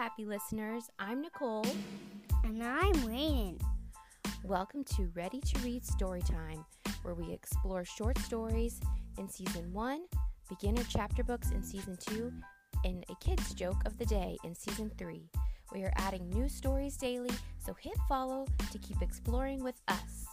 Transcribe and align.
happy 0.00 0.24
listeners. 0.24 0.88
I'm 0.98 1.20
Nicole. 1.20 1.66
And 2.42 2.62
I'm 2.62 2.94
Rainen. 3.04 3.60
Welcome 4.42 4.82
to 4.96 5.10
Ready 5.14 5.42
to 5.42 5.58
Read 5.58 5.82
Storytime, 5.82 6.64
where 7.02 7.14
we 7.14 7.30
explore 7.34 7.84
short 7.84 8.16
stories 8.16 8.80
in 9.18 9.28
Season 9.28 9.70
1, 9.74 10.00
beginner 10.48 10.84
chapter 10.88 11.22
books 11.22 11.50
in 11.50 11.62
Season 11.62 11.98
2, 12.00 12.32
and 12.86 13.04
a 13.10 13.14
kid's 13.22 13.52
joke 13.52 13.82
of 13.84 13.98
the 13.98 14.06
day 14.06 14.38
in 14.42 14.54
Season 14.54 14.90
3. 14.96 15.28
We 15.74 15.82
are 15.82 15.92
adding 15.96 16.30
new 16.30 16.48
stories 16.48 16.96
daily, 16.96 17.28
so 17.58 17.74
hit 17.74 17.92
follow 18.08 18.46
to 18.72 18.78
keep 18.78 19.02
exploring 19.02 19.62
with 19.62 19.78
us. 19.88 20.24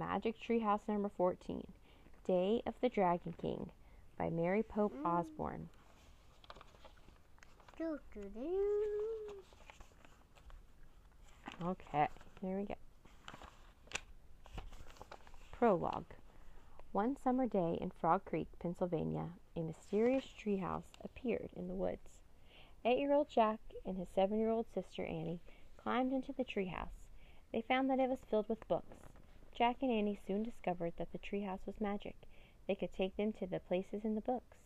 Magic 0.00 0.40
Tree 0.40 0.60
House 0.60 0.80
number 0.88 1.10
14, 1.18 1.62
Day 2.26 2.62
of 2.66 2.72
the 2.80 2.88
Dragon 2.88 3.34
King 3.38 3.68
by 4.16 4.30
Mary 4.30 4.62
Pope 4.62 4.94
mm. 4.96 5.04
Osborne. 5.04 5.68
Okay, 11.62 12.08
here 12.40 12.56
we 12.56 12.64
go. 12.64 12.74
Prologue. 15.52 16.06
One 16.92 17.18
summer 17.22 17.46
day 17.46 17.76
in 17.78 17.92
Frog 18.00 18.24
Creek, 18.24 18.48
Pennsylvania, 18.58 19.26
a 19.54 19.60
mysterious 19.60 20.24
treehouse 20.42 20.88
appeared 21.04 21.50
in 21.54 21.68
the 21.68 21.74
woods. 21.74 22.22
Eight 22.86 22.98
year 22.98 23.12
old 23.12 23.28
Jack 23.28 23.58
and 23.84 23.98
his 23.98 24.08
seven 24.14 24.38
year 24.38 24.48
old 24.48 24.64
sister 24.74 25.04
Annie 25.04 25.40
climbed 25.76 26.14
into 26.14 26.32
the 26.32 26.44
treehouse. 26.44 26.88
They 27.52 27.60
found 27.60 27.90
that 27.90 28.00
it 28.00 28.08
was 28.08 28.20
filled 28.30 28.48
with 28.48 28.66
books. 28.66 29.09
Jack 29.60 29.82
and 29.82 29.92
Annie 29.92 30.18
soon 30.26 30.42
discovered 30.42 30.94
that 30.96 31.12
the 31.12 31.18
treehouse 31.18 31.66
was 31.66 31.82
magic. 31.82 32.16
They 32.66 32.74
could 32.74 32.94
take 32.94 33.14
them 33.18 33.34
to 33.34 33.46
the 33.46 33.60
places 33.60 34.06
in 34.06 34.14
the 34.14 34.22
books. 34.22 34.56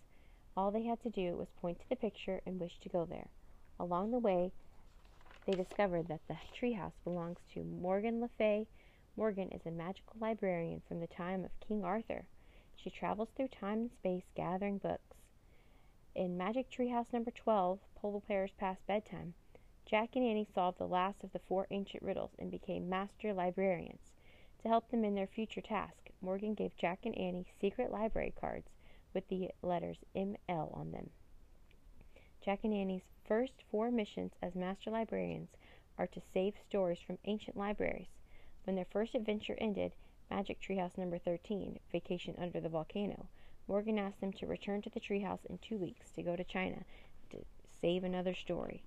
All 0.56 0.70
they 0.70 0.84
had 0.84 1.02
to 1.02 1.10
do 1.10 1.36
was 1.36 1.48
point 1.60 1.80
to 1.80 1.88
the 1.88 1.96
picture 1.96 2.40
and 2.46 2.60
wish 2.60 2.78
to 2.78 2.88
go 2.88 3.04
there. 3.04 3.26
Along 3.80 4.12
the 4.12 4.20
way, 4.20 4.52
they 5.46 5.54
discovered 5.54 6.06
that 6.06 6.20
the 6.28 6.36
treehouse 6.56 6.92
belongs 7.02 7.38
to 7.54 7.64
Morgan 7.64 8.20
Le 8.20 8.28
Fay. 8.38 8.68
Morgan 9.16 9.48
is 9.50 9.66
a 9.66 9.72
magical 9.72 10.14
librarian 10.20 10.80
from 10.86 11.00
the 11.00 11.08
time 11.08 11.44
of 11.44 11.58
King 11.58 11.82
Arthur. 11.82 12.26
She 12.76 12.88
travels 12.88 13.30
through 13.34 13.48
time 13.48 13.80
and 13.80 13.90
space 13.90 14.30
gathering 14.36 14.78
books. 14.78 15.16
In 16.14 16.38
Magic 16.38 16.70
Treehouse 16.70 17.12
number 17.12 17.32
12, 17.32 17.80
Polar 17.96 18.20
Bears 18.28 18.52
Past 18.58 18.86
Bedtime, 18.86 19.34
Jack 19.86 20.14
and 20.14 20.24
Annie 20.24 20.46
solved 20.54 20.78
the 20.78 20.86
last 20.86 21.24
of 21.24 21.32
the 21.32 21.40
four 21.40 21.66
ancient 21.72 22.04
riddles 22.04 22.30
and 22.38 22.48
became 22.48 22.88
master 22.88 23.34
librarians. 23.34 24.13
To 24.64 24.70
help 24.70 24.90
them 24.90 25.04
in 25.04 25.14
their 25.14 25.26
future 25.26 25.60
task, 25.60 26.08
Morgan 26.22 26.54
gave 26.54 26.74
Jack 26.74 27.00
and 27.04 27.14
Annie 27.18 27.44
secret 27.60 27.92
library 27.92 28.32
cards 28.40 28.70
with 29.12 29.28
the 29.28 29.50
letters 29.60 29.98
ML 30.16 30.74
on 30.74 30.90
them. 30.90 31.10
Jack 32.42 32.60
and 32.64 32.72
Annie's 32.72 33.04
first 33.26 33.52
four 33.70 33.90
missions 33.90 34.32
as 34.40 34.54
master 34.54 34.90
librarians 34.90 35.50
are 35.98 36.06
to 36.06 36.22
save 36.32 36.54
stories 36.66 36.98
from 37.06 37.18
ancient 37.26 37.58
libraries. 37.58 38.08
When 38.64 38.74
their 38.74 38.86
first 38.86 39.14
adventure 39.14 39.54
ended, 39.58 39.92
Magic 40.30 40.62
Treehouse 40.62 40.96
number 40.96 41.18
13, 41.18 41.78
Vacation 41.92 42.34
Under 42.38 42.58
the 42.58 42.70
Volcano, 42.70 43.28
Morgan 43.68 43.98
asked 43.98 44.22
them 44.22 44.32
to 44.32 44.46
return 44.46 44.80
to 44.80 44.90
the 44.90 44.98
treehouse 44.98 45.44
in 45.44 45.58
two 45.58 45.76
weeks 45.76 46.08
to 46.12 46.22
go 46.22 46.36
to 46.36 46.44
China 46.44 46.86
to 47.32 47.44
save 47.82 48.02
another 48.02 48.32
story. 48.32 48.82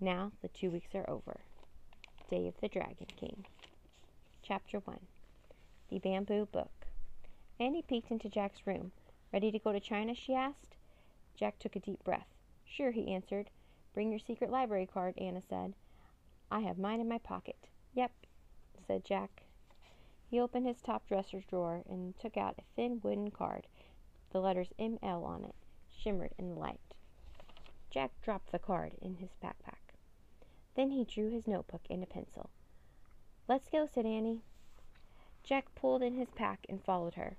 Now 0.00 0.32
the 0.42 0.48
two 0.48 0.72
weeks 0.72 0.92
are 0.96 1.08
over. 1.08 1.42
Day 2.28 2.48
of 2.48 2.60
the 2.60 2.68
Dragon 2.68 3.06
King. 3.16 3.46
Chapter 4.42 4.80
1 4.80 4.98
The 5.90 5.98
Bamboo 5.98 6.46
Book. 6.46 6.86
Annie 7.58 7.82
peeked 7.82 8.12
into 8.12 8.28
Jack's 8.28 8.64
room. 8.64 8.92
Ready 9.32 9.50
to 9.50 9.58
go 9.58 9.72
to 9.72 9.80
China? 9.80 10.14
she 10.14 10.34
asked. 10.34 10.76
Jack 11.34 11.58
took 11.58 11.74
a 11.74 11.80
deep 11.80 12.04
breath. 12.04 12.28
Sure, 12.64 12.92
he 12.92 13.12
answered. 13.12 13.50
Bring 13.92 14.10
your 14.10 14.20
secret 14.20 14.50
library 14.50 14.86
card, 14.86 15.18
Anna 15.18 15.42
said. 15.42 15.74
I 16.48 16.60
have 16.60 16.78
mine 16.78 17.00
in 17.00 17.08
my 17.08 17.18
pocket. 17.18 17.66
Yep, 17.94 18.12
said 18.86 19.04
Jack. 19.04 19.42
He 20.28 20.38
opened 20.38 20.64
his 20.64 20.80
top 20.80 21.08
dresser 21.08 21.40
drawer 21.40 21.82
and 21.88 22.16
took 22.20 22.36
out 22.36 22.54
a 22.58 22.62
thin 22.76 23.00
wooden 23.02 23.32
card. 23.32 23.66
The 24.30 24.40
letters 24.40 24.72
ML 24.78 25.24
on 25.24 25.44
it 25.44 25.56
shimmered 25.88 26.34
in 26.38 26.50
the 26.50 26.54
light. 26.54 26.94
Jack 27.90 28.12
dropped 28.22 28.52
the 28.52 28.60
card 28.60 28.94
in 29.02 29.16
his 29.16 29.30
backpack. 29.42 29.96
Then 30.76 30.92
he 30.92 31.02
drew 31.02 31.30
his 31.30 31.48
notebook 31.48 31.82
and 31.90 32.00
a 32.04 32.06
pencil. 32.06 32.50
Let's 33.48 33.68
go, 33.68 33.86
said 33.92 34.06
Annie. 34.06 34.44
Jack 35.42 35.74
pulled 35.74 36.02
in 36.02 36.14
his 36.14 36.30
pack 36.30 36.66
and 36.68 36.84
followed 36.84 37.14
her. 37.14 37.36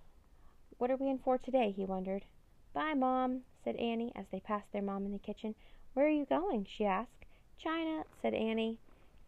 What 0.78 0.89
are 0.89 0.97
we 0.97 1.09
in 1.09 1.19
for 1.19 1.38
today? 1.38 1.72
he 1.72 1.85
wondered. 1.85 2.25
Bye, 2.73 2.94
Mom, 2.94 3.44
said 3.63 3.75
Annie 3.75 4.12
as 4.16 4.28
they 4.29 4.39
passed 4.39 4.72
their 4.72 4.81
mom 4.81 5.06
in 5.06 5.12
the 5.12 5.19
kitchen. 5.19 5.56
Where 5.94 6.07
are 6.07 6.09
you 6.09 6.25
going? 6.25 6.66
she 6.66 6.85
asked. 6.85 7.25
China, 7.57 8.06
said 8.22 8.34
Annie. 8.34 8.79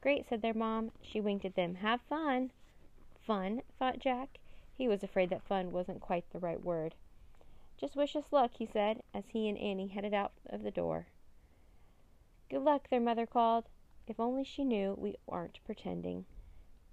Great, 0.02 0.28
said 0.28 0.42
their 0.42 0.54
mom. 0.54 0.92
She 1.02 1.22
winked 1.22 1.46
at 1.46 1.56
them. 1.56 1.76
Have 1.76 2.02
fun. 2.02 2.52
Fun, 3.22 3.62
thought 3.78 4.00
Jack. 4.00 4.40
He 4.76 4.88
was 4.88 5.04
afraid 5.04 5.30
that 5.30 5.44
fun 5.44 5.72
wasn't 5.72 6.02
quite 6.02 6.30
the 6.32 6.40
right 6.40 6.62
word. 6.64 6.96
Just 7.78 7.96
wish 7.96 8.16
us 8.16 8.32
luck, 8.32 8.52
he 8.56 8.66
said, 8.66 9.04
as 9.14 9.28
he 9.28 9.48
and 9.48 9.58
Annie 9.58 9.88
headed 9.88 10.14
out 10.14 10.34
of 10.48 10.64
the 10.64 10.72
door. 10.72 11.08
Good 12.50 12.64
luck, 12.64 12.90
their 12.90 13.00
mother 13.00 13.26
called. 13.26 13.70
If 14.08 14.20
only 14.20 14.44
she 14.44 14.64
knew 14.64 14.96
we 14.98 15.16
aren't 15.28 15.64
pretending, 15.64 16.26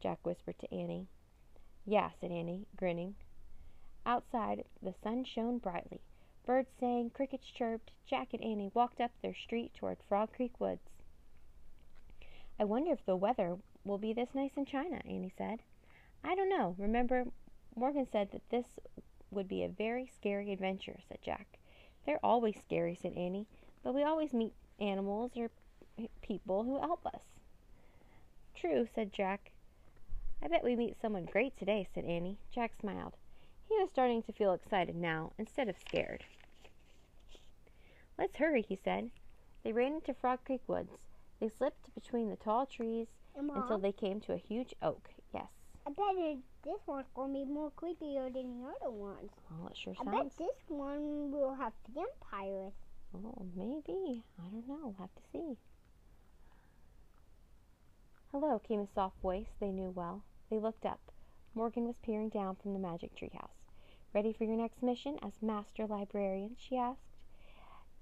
Jack 0.01 0.19
whispered 0.25 0.59
to 0.59 0.73
Annie. 0.73 1.09
Yeah, 1.85 2.11
said 2.21 2.31
Annie, 2.31 2.67
grinning. 2.77 3.15
Outside, 4.07 4.65
the 4.83 4.95
sun 5.03 5.25
shone 5.25 5.59
brightly. 5.59 6.01
Birds 6.45 6.71
sang, 6.79 7.11
crickets 7.11 7.47
chirped. 7.47 7.93
Jack 8.07 8.33
and 8.33 8.43
Annie 8.43 8.71
walked 8.75 9.01
up 9.01 9.11
their 9.21 9.35
street 9.35 9.73
toward 9.75 9.99
Frog 10.09 10.33
Creek 10.33 10.59
Woods. 10.59 10.91
I 12.59 12.65
wonder 12.65 12.93
if 12.93 13.05
the 13.05 13.17
weather 13.17 13.57
will 13.85 13.99
be 13.99 14.13
this 14.13 14.35
nice 14.35 14.57
in 14.57 14.67
China, 14.67 15.01
Annie 15.05 15.33
said. 15.37 15.63
I 16.23 16.35
don't 16.35 16.51
know. 16.51 16.75
Remember, 16.79 17.25
Morgan 17.75 18.07
said 18.11 18.31
that 18.33 18.49
this 18.51 18.79
would 19.31 19.49
be 19.49 19.63
a 19.63 19.69
very 19.69 20.07
scary 20.07 20.53
adventure, 20.53 20.99
said 21.09 21.23
Jack. 21.23 21.59
They're 22.05 22.25
always 22.25 22.61
scary, 22.61 22.95
said 22.95 23.15
Annie, 23.17 23.47
but 23.83 23.95
we 23.95 24.03
always 24.03 24.33
meet 24.33 24.53
animals 24.79 25.33
or 25.37 25.51
people 26.23 26.65
who 26.65 26.81
help 26.81 27.07
us. 27.07 27.23
True, 28.55 28.87
said 28.95 29.13
Jack. 29.13 29.53
I 30.43 30.49
bet 30.49 30.65
we 30.65 30.75
meet 30.75 31.01
someone 31.01 31.27
great 31.27 31.57
today, 31.59 31.87
said 31.95 32.05
Annie. 32.05 32.39
Jack 32.55 32.73
smiled. 32.81 33.15
He 33.69 33.75
was 33.75 33.91
starting 33.93 34.23
to 34.23 34.33
feel 34.33 34.55
excited 34.55 34.97
now 34.97 35.33
instead 35.39 35.69
of 35.69 35.77
scared. 35.79 36.25
Let's 38.19 38.37
hurry, 38.37 38.63
he 38.63 38.79
said. 38.83 39.11
They 39.63 39.73
ran 39.73 39.93
into 39.93 40.15
Frog 40.15 40.41
Creek 40.45 40.63
Woods. 40.67 40.93
They 41.41 41.49
slipped 41.49 41.95
between 41.95 42.31
the 42.31 42.37
tall 42.37 42.67
trees 42.67 43.07
Mom, 43.37 43.63
until 43.63 43.79
they 43.79 43.93
came 43.93 44.21
to 44.23 44.33
a 44.33 44.39
huge 44.39 44.75
oak. 44.83 45.09
Yes. 45.35 45.47
I 45.87 45.91
bet 45.91 46.17
it, 46.17 46.39
this 46.65 46.81
one's 46.87 47.07
gonna 47.15 47.33
be 47.33 47.45
more 47.45 47.71
creepier 47.77 48.33
than 48.33 48.63
the 48.63 48.69
other 48.69 48.91
ones. 48.91 49.31
Well, 49.51 49.69
it 49.69 49.77
sure 49.77 49.95
I 50.01 50.05
bet 50.05 50.37
this 50.37 50.57
one 50.69 51.31
will 51.31 51.55
have 51.55 51.73
vampires. 51.95 52.73
Oh, 53.15 53.47
maybe. 53.57 54.23
I 54.39 54.49
don't 54.51 54.69
know. 54.69 54.79
We'll 54.85 54.97
have 54.99 55.15
to 55.15 55.23
see. 55.33 55.57
Hello, 58.33 58.61
came 58.61 58.81
a 58.81 58.87
soft 58.95 59.21
voice 59.21 59.49
they 59.61 59.71
knew 59.71 59.91
well. 59.91 60.23
They 60.51 60.59
looked 60.59 60.85
up. 60.85 61.01
Morgan 61.55 61.87
was 61.87 61.99
peering 61.99 62.29
down 62.29 62.57
from 62.57 62.73
the 62.73 62.81
magic 62.81 63.15
tree 63.15 63.31
house. 63.33 63.71
Ready 64.13 64.33
for 64.33 64.43
your 64.43 64.57
next 64.57 64.83
mission 64.83 65.17
as 65.23 65.41
master 65.41 65.87
librarian? 65.87 66.57
she 66.59 66.77
asked. 66.77 67.17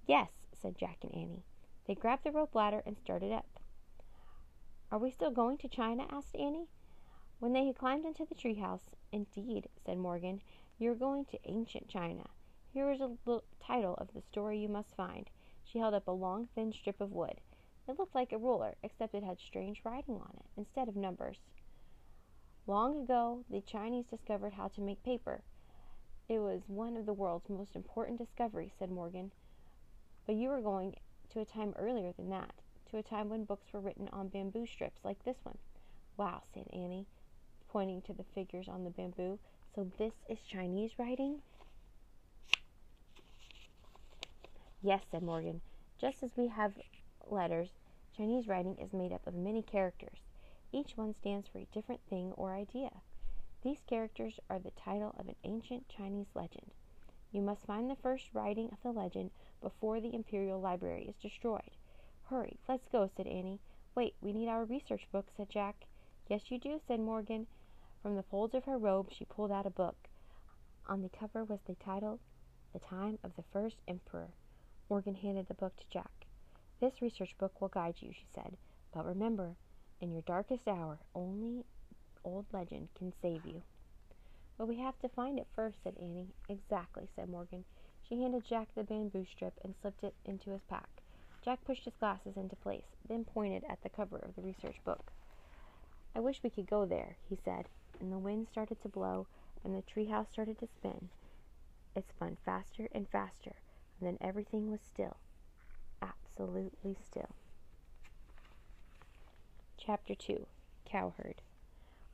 Yes, 0.06 0.31
said 0.55 0.78
Jack 0.78 0.99
and 1.02 1.14
Annie. 1.14 1.44
They 1.87 1.94
grabbed 1.94 2.25
the 2.25 2.31
rope 2.31 2.55
ladder 2.55 2.82
and 2.87 2.96
started 2.96 3.32
up. 3.32 3.61
Are 4.90 4.99
we 4.99 5.11
still 5.11 5.31
going 5.31 5.58
to 5.58 5.69
China? 5.69 6.06
asked 6.11 6.34
Annie. 6.34 6.69
When 7.38 7.52
they 7.52 7.67
had 7.67 7.76
climbed 7.76 8.06
into 8.06 8.25
the 8.25 8.34
treehouse, 8.34 8.88
indeed, 9.12 9.69
said 9.84 9.99
Morgan, 9.99 10.40
you're 10.78 10.94
going 10.94 11.26
to 11.26 11.38
ancient 11.44 11.88
China. 11.88 12.31
Here 12.72 12.90
is 12.90 13.00
a 13.00 13.17
little 13.26 13.44
title 13.61 13.94
of 13.96 14.14
the 14.14 14.22
story 14.22 14.58
you 14.58 14.69
must 14.69 14.96
find. 14.96 15.28
She 15.64 15.78
held 15.78 15.93
up 15.93 16.08
a 16.08 16.12
long, 16.12 16.49
thin 16.55 16.72
strip 16.72 17.00
of 17.00 17.12
wood. 17.12 17.43
It 17.87 17.99
looked 17.99 18.14
like 18.14 18.32
a 18.32 18.38
ruler, 18.38 18.76
except 18.82 19.14
it 19.14 19.22
had 19.22 19.38
strange 19.38 19.82
writing 19.84 20.17
on 20.17 20.32
it 20.38 20.46
instead 20.56 20.88
of 20.88 20.96
numbers. 20.96 21.40
Long 22.69 23.00
ago, 23.00 23.47
the 23.49 23.62
Chinese 23.62 24.05
discovered 24.05 24.53
how 24.53 24.69
to 24.69 24.82
make 24.82 25.03
paper. 25.03 25.41
It 26.29 26.38
was 26.38 26.61
one 26.67 26.99
of 26.99 27.06
the 27.06 27.15
world's 27.15 27.49
most 27.49 27.75
important 27.75 28.19
discoveries, 28.19 28.73
said 28.79 28.91
Morgan. 28.91 29.32
But 30.26 30.35
you 30.35 30.50
were 30.50 30.61
going 30.61 30.97
to 31.31 31.41
a 31.41 31.47
time 31.47 31.73
earlier 31.79 32.12
than 32.12 32.29
that, 32.29 32.53
to 32.91 32.99
a 32.99 33.03
time 33.03 33.31
when 33.31 33.44
books 33.44 33.73
were 33.73 33.81
written 33.81 34.11
on 34.12 34.29
bamboo 34.29 34.67
strips 34.67 35.03
like 35.03 35.25
this 35.25 35.38
one. 35.44 35.56
Wow, 36.19 36.43
said 36.53 36.67
Annie, 36.70 37.06
pointing 37.70 38.03
to 38.03 38.12
the 38.12 38.25
figures 38.35 38.69
on 38.69 38.85
the 38.85 38.91
bamboo. 38.91 39.38
So 39.75 39.91
this 39.97 40.12
is 40.29 40.38
Chinese 40.47 40.99
writing? 40.99 41.38
Yes, 44.82 45.05
said 45.11 45.23
Morgan. 45.23 45.62
Just 45.99 46.23
as 46.23 46.37
we 46.37 46.49
have 46.49 46.75
letters, 47.31 47.70
Chinese 48.15 48.47
writing 48.47 48.76
is 48.76 48.93
made 48.93 49.12
up 49.12 49.26
of 49.26 49.35
many 49.35 49.62
characters. 49.62 50.27
Each 50.70 50.97
one 50.97 51.15
stands 51.15 51.49
for 51.49 51.59
a 51.59 51.69
different 51.73 52.00
thing 52.09 52.32
or 52.32 52.53
idea. 52.53 52.91
These 53.62 53.82
characters 53.87 54.38
are 54.50 54.59
the 54.59 54.70
title 54.70 55.15
of 55.19 55.29
an 55.29 55.37
ancient 55.43 55.88
Chinese 55.88 56.29
legend. 56.35 56.70
You 57.32 57.43
must 57.43 57.67
find 57.67 57.91
the 57.91 57.97
first 57.97 58.32
writing 58.32 58.70
of 58.70 58.82
the 58.82 58.93
legend 58.93 59.31
before 59.61 60.00
the 60.00 60.15
Imperial 60.15 60.61
Library 60.61 61.05
is 61.09 61.17
destroyed. 61.17 61.70
Hurry, 62.25 62.59
let's 62.69 62.88
go, 62.88 63.09
said 63.17 63.26
Annie. 63.26 63.61
Wait, 63.94 64.15
we 64.20 64.32
need 64.32 64.49
our 64.49 64.65
research 64.65 65.09
book, 65.11 65.31
said 65.37 65.49
Jack. 65.49 65.87
Yes, 66.29 66.50
you 66.50 66.59
do, 66.59 66.81
said 66.87 67.00
Morgan. 67.00 67.47
From 68.03 68.15
the 68.17 68.23
folds 68.23 68.55
of 68.55 68.65
her 68.65 68.79
robe, 68.79 69.09
she 69.11 69.25
pulled 69.25 69.50
out 69.50 69.67
a 69.67 69.70
book. 69.70 70.09
On 70.87 71.03
the 71.03 71.09
cover 71.09 71.44
was 71.44 71.61
the 71.67 71.75
title, 71.75 72.20
The 72.73 72.79
Time 72.79 73.19
of 73.25 73.35
the 73.37 73.44
First 73.53 73.76
Emperor. 73.88 74.29
Morgan 74.88 75.15
handed 75.15 75.49
the 75.49 75.55
book 75.55 75.76
to 75.79 75.88
Jack. 75.91 76.26
This 76.81 77.03
research 77.03 77.37
book 77.38 77.61
will 77.61 77.69
guide 77.69 77.97
you, 78.00 78.12
she 78.12 78.26
said. 78.35 78.56
But 78.93 79.05
remember, 79.05 79.56
in 80.00 80.12
your 80.12 80.22
darkest 80.22 80.68
hour, 80.68 80.98
only 81.14 81.64
old 82.24 82.46
legend 82.52 82.88
can 82.96 83.12
save 83.20 83.44
you. 83.44 83.62
But 84.56 84.68
we 84.68 84.78
have 84.78 84.98
to 85.00 85.08
find 85.08 85.38
it 85.38 85.46
first, 85.54 85.82
said 85.82 85.96
Annie. 86.00 86.34
Exactly, 86.48 87.08
said 87.14 87.28
Morgan. 87.28 87.64
She 88.02 88.22
handed 88.22 88.44
Jack 88.44 88.68
the 88.74 88.84
bamboo 88.84 89.24
strip 89.24 89.54
and 89.62 89.74
slipped 89.80 90.02
it 90.02 90.14
into 90.24 90.50
his 90.50 90.62
pack. 90.68 90.88
Jack 91.44 91.64
pushed 91.64 91.84
his 91.84 91.96
glasses 91.96 92.36
into 92.36 92.56
place, 92.56 92.96
then 93.08 93.24
pointed 93.24 93.64
at 93.68 93.82
the 93.82 93.88
cover 93.88 94.18
of 94.18 94.34
the 94.34 94.42
research 94.42 94.82
book. 94.84 95.12
I 96.14 96.20
wish 96.20 96.42
we 96.42 96.50
could 96.50 96.66
go 96.66 96.84
there, 96.84 97.16
he 97.28 97.36
said, 97.36 97.68
and 98.00 98.12
the 98.12 98.18
wind 98.18 98.48
started 98.48 98.80
to 98.82 98.88
blow 98.88 99.26
and 99.64 99.74
the 99.74 99.82
treehouse 99.82 100.30
started 100.30 100.58
to 100.58 100.66
spin. 100.66 101.08
It 101.94 102.08
spun 102.08 102.36
faster 102.44 102.88
and 102.92 103.08
faster, 103.08 103.56
and 103.98 104.08
then 104.08 104.18
everything 104.20 104.70
was 104.70 104.80
still. 104.80 105.16
Absolutely 106.00 106.96
still. 107.04 107.34
Chapter 109.88 110.14
2 110.14 110.46
Cowherd 110.85 111.40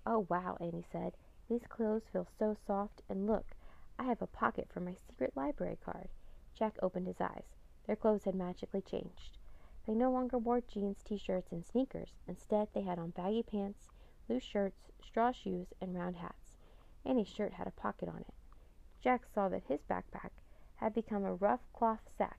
Oh, 0.07 0.27
wow, 0.29 0.57
Annie 0.61 0.87
said. 0.93 1.17
These 1.49 1.67
clothes 1.67 2.07
feel 2.13 2.29
so 2.39 2.55
soft, 2.69 3.03
and 3.09 3.27
look, 3.27 3.57
I 3.99 4.05
have 4.05 4.23
a 4.23 4.29
pocket 4.29 4.69
for 4.73 4.79
my 4.79 4.95
secret 4.95 5.37
library 5.37 5.77
card. 5.85 6.07
Jack 6.55 6.77
opened 6.81 7.09
his 7.09 7.21
eyes. 7.21 7.57
Their 7.89 7.97
clothes 7.97 8.27
had 8.27 8.37
magically 8.37 8.81
changed. 8.81 9.39
They 9.89 9.95
no 9.97 10.13
longer 10.13 10.39
wore 10.39 10.61
jeans, 10.61 11.03
t 11.03 11.17
shirts, 11.17 11.51
and 11.51 11.67
sneakers. 11.67 12.13
Instead, 12.29 12.69
they 12.73 12.83
had 12.83 13.01
on 13.01 13.11
baggy 13.11 13.43
pants, 13.43 13.89
loose 14.29 14.45
shirts, 14.45 14.93
straw 15.03 15.33
shoes, 15.33 15.73
and 15.81 15.97
round 15.97 16.15
hats. 16.15 16.57
Annie's 17.05 17.27
shirt 17.27 17.55
had 17.55 17.67
a 17.67 17.73
pocket 17.73 18.09
on 18.09 18.21
it. 18.21 18.35
Jack 19.01 19.27
saw 19.27 19.49
that 19.49 19.65
his 19.65 19.83
backpack 19.83 20.31
had 20.77 20.95
become 20.95 21.25
a 21.25 21.35
rough 21.35 21.67
cloth 21.73 22.09
sack. 22.17 22.39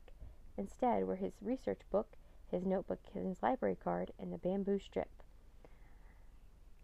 Instead 0.56 1.04
were 1.04 1.18
his 1.18 1.42
research 1.42 1.82
book, 1.92 2.16
his 2.48 2.66
notebook, 2.66 3.00
his 3.14 3.44
library 3.44 3.76
card, 3.76 4.14
and 4.18 4.32
the 4.32 4.38
bamboo 4.38 4.80
strip. 4.80 5.10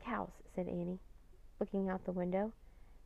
Cows, 0.04 0.32
said 0.54 0.68
Annie 0.68 1.00
looking 1.62 1.88
out 1.88 2.04
the 2.06 2.12
window. 2.12 2.52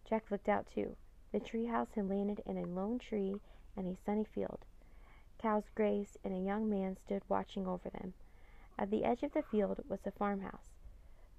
Jack 0.06 0.31
looked 0.31 0.47
out 0.47 0.65
too. 0.74 0.95
The 1.33 1.42
tree 1.42 1.65
house 1.65 1.89
had 1.94 2.07
landed 2.07 2.42
in 2.45 2.57
a 2.57 2.65
lone 2.65 3.00
tree 3.00 3.42
and 3.75 3.86
a 3.86 3.97
sunny 4.06 4.24
field. 4.24 4.59
Cows 5.38 5.65
grazed, 5.75 6.18
and 6.24 6.33
a 6.33 6.38
young 6.38 6.69
man 6.69 6.95
stood 6.95 7.21
watching 7.27 7.68
over 7.68 7.89
them. 7.89 8.13
At 8.80 8.92
the 8.92 9.03
edge 9.03 9.24
of 9.24 9.33
the 9.33 9.44
field 9.44 9.83
was 9.89 10.00
a 10.06 10.12
farmhouse. 10.12 10.71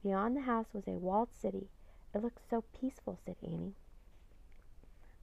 Beyond 0.02 0.36
the 0.36 0.42
house 0.42 0.74
was 0.74 0.86
a 0.86 0.98
walled 0.98 1.32
city. 1.32 1.70
It 2.14 2.22
looked 2.22 2.46
so 2.50 2.64
peaceful, 2.78 3.18
said 3.24 3.36
Annie. 3.42 3.76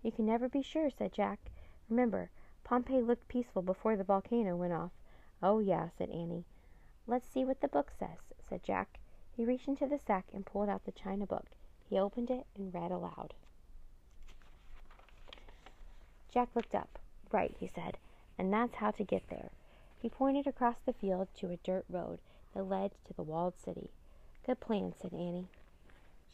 You 0.02 0.12
can 0.12 0.26
never 0.26 0.50
be 0.50 0.64
sure, 0.64 0.90
said 0.90 1.14
Jack. 1.14 1.52
Remember, 1.90 2.32
Pompeii 2.64 3.04
looked 3.04 3.28
peaceful 3.28 3.62
before 3.62 3.96
the 3.96 4.04
volcano 4.04 4.56
went 4.56 4.74
off. 4.74 4.92
Oh, 5.44 5.60
yeah, 5.60 5.90
said 5.96 6.10
Annie. 6.10 6.46
Let's 7.06 7.28
see 7.28 7.46
what 7.46 7.62
the 7.62 7.68
book 7.68 7.92
says, 8.00 8.34
said 8.50 8.64
Jack. 8.64 9.00
He 9.36 9.46
reached 9.46 9.68
into 9.68 9.88
the 9.88 10.00
sack 10.00 10.26
and 10.34 10.46
pulled 10.46 10.70
out 10.70 10.86
the 10.86 10.92
china 10.92 11.26
book. 11.26 11.48
He 11.90 11.98
opened 11.98 12.30
it 12.30 12.46
and 12.56 12.74
read 12.74 12.92
aloud. 12.92 13.34
Jack 16.32 16.50
looked 16.56 16.76
up. 16.76 17.00
Right, 17.32 17.56
he 17.60 17.68
said, 17.68 17.98
and 18.38 18.54
that's 18.54 18.76
how 18.76 18.92
to 18.92 19.04
get 19.04 19.28
there. 19.30 19.50
He 20.00 20.10
pointed 20.10 20.46
across 20.46 20.76
the 20.86 20.94
field 20.94 21.30
to 21.36 21.50
a 21.50 21.58
dirt 21.58 21.86
road 21.90 22.20
that 22.54 22.64
led 22.64 22.92
to 23.06 23.14
the 23.14 23.24
walled 23.24 23.56
city. 23.58 23.90
Good 24.46 24.60
plan, 24.60 24.94
said 25.00 25.14
Annie. 25.14 25.48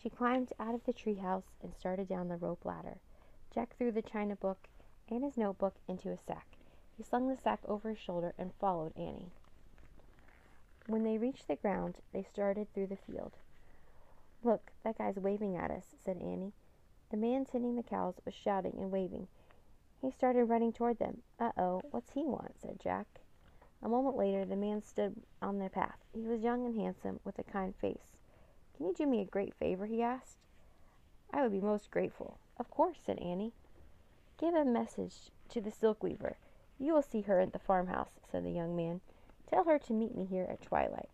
She 0.02 0.10
climbed 0.10 0.52
out 0.60 0.76
of 0.76 0.84
the 0.86 0.94
treehouse 0.94 1.44
and 1.62 1.74
started 1.74 2.10
down 2.10 2.28
the 2.28 2.38
rope 2.38 2.66
ladder. 2.66 2.98
Jack 3.54 3.76
threw 3.78 3.92
the 3.92 4.02
china 4.02 4.36
book 4.36 4.68
and 5.08 5.24
his 5.24 5.38
notebook 5.38 5.76
into 5.88 6.10
a 6.10 6.18
sack. 6.18 6.48
He 6.98 7.04
slung 7.04 7.30
the 7.30 7.38
sack 7.38 7.60
over 7.66 7.90
his 7.90 8.00
shoulder 8.00 8.34
and 8.38 8.54
followed 8.60 8.94
Annie. 8.98 9.32
When 10.90 11.04
they 11.04 11.20
reached 11.20 11.48
the 11.48 11.56
ground, 11.56 11.98
they 12.14 12.24
started 12.24 12.74
through 12.74 12.88
the 12.88 12.96
field. 12.96 13.34
Look, 14.44 14.72
that 14.84 14.98
guy's 14.98 15.18
waving 15.18 15.56
at 15.56 15.70
us, 15.70 15.94
said 16.04 16.18
Annie. 16.18 16.54
The 17.12 17.18
man 17.18 17.46
tending 17.46 17.76
the 17.76 17.84
cows 17.84 18.16
was 18.26 18.34
shouting 18.34 18.74
and 18.76 18.90
waving. 18.90 19.28
He 20.02 20.10
started 20.10 20.46
running 20.46 20.74
toward 20.74 20.98
them. 20.98 21.22
Uh 21.40 21.52
oh, 21.56 21.84
what's 21.92 22.14
he 22.14 22.24
want? 22.24 22.60
said 22.60 22.80
Jack. 22.80 23.06
A 23.84 23.88
moment 23.88 24.18
later, 24.18 24.46
the 24.46 24.56
man 24.56 24.82
stood 24.82 25.22
on 25.44 25.60
their 25.60 25.70
path. 25.70 26.00
He 26.12 26.26
was 26.26 26.42
young 26.42 26.66
and 26.66 26.76
handsome, 26.76 27.20
with 27.24 27.38
a 27.38 27.44
kind 27.44 27.76
face. 27.76 28.18
Can 28.76 28.88
you 28.88 28.94
do 28.96 29.06
me 29.06 29.22
a 29.22 29.26
great 29.26 29.54
favor? 29.54 29.86
he 29.86 30.02
asked. 30.02 30.38
I 31.32 31.44
would 31.44 31.52
be 31.52 31.62
most 31.62 31.92
grateful. 31.92 32.40
Of 32.58 32.72
course, 32.72 32.98
said 33.06 33.20
Annie. 33.20 33.54
Give 34.40 34.56
a 34.56 34.66
message 34.66 35.30
to 35.50 35.62
the 35.62 35.70
silk 35.70 36.02
weaver. 36.02 36.38
You 36.80 36.96
will 36.96 37.04
see 37.04 37.22
her 37.22 37.40
at 37.40 37.54
the 37.54 37.60
farmhouse, 37.60 38.20
said 38.32 38.44
the 38.44 38.50
young 38.50 38.76
man. 38.76 39.02
Tell 39.50 39.64
her 39.64 39.80
to 39.80 39.94
meet 39.94 40.16
me 40.16 40.26
here 40.26 40.48
at 40.50 40.62
twilight. 40.62 41.10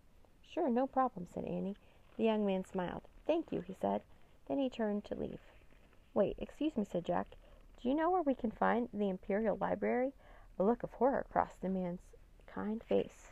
Sure, 0.48 0.70
no 0.70 0.88
problem, 0.88 1.28
said 1.34 1.46
Annie. 1.46 1.78
The 2.18 2.24
young 2.24 2.46
man 2.46 2.66
smiled. 2.66 3.04
Thank 3.26 3.52
you, 3.52 3.62
he 3.62 3.74
said. 3.74 4.02
Then 4.48 4.60
he 4.60 4.70
turned 4.70 5.06
to 5.06 5.16
leave. 5.16 5.40
Wait, 6.14 6.36
excuse 6.40 6.76
me, 6.78 6.86
said 6.86 7.06
Jack. 7.06 7.28
Do 7.82 7.90
you 7.90 7.96
know 7.96 8.10
where 8.10 8.22
we 8.22 8.36
can 8.36 8.52
find 8.52 8.90
the 8.94 9.10
Imperial 9.10 9.58
Library? 9.60 10.14
A 10.60 10.64
look 10.64 10.84
of 10.84 10.92
horror 10.94 11.26
crossed 11.32 11.62
the 11.62 11.70
man's 11.70 12.02
kind 12.46 12.84
face. 12.84 13.30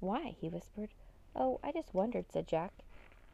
Why? 0.00 0.34
he 0.40 0.48
whispered. 0.48 0.90
Oh, 1.34 1.60
I 1.62 1.72
just 1.72 1.94
wondered, 1.94 2.30
said 2.30 2.46
Jack. 2.46 2.72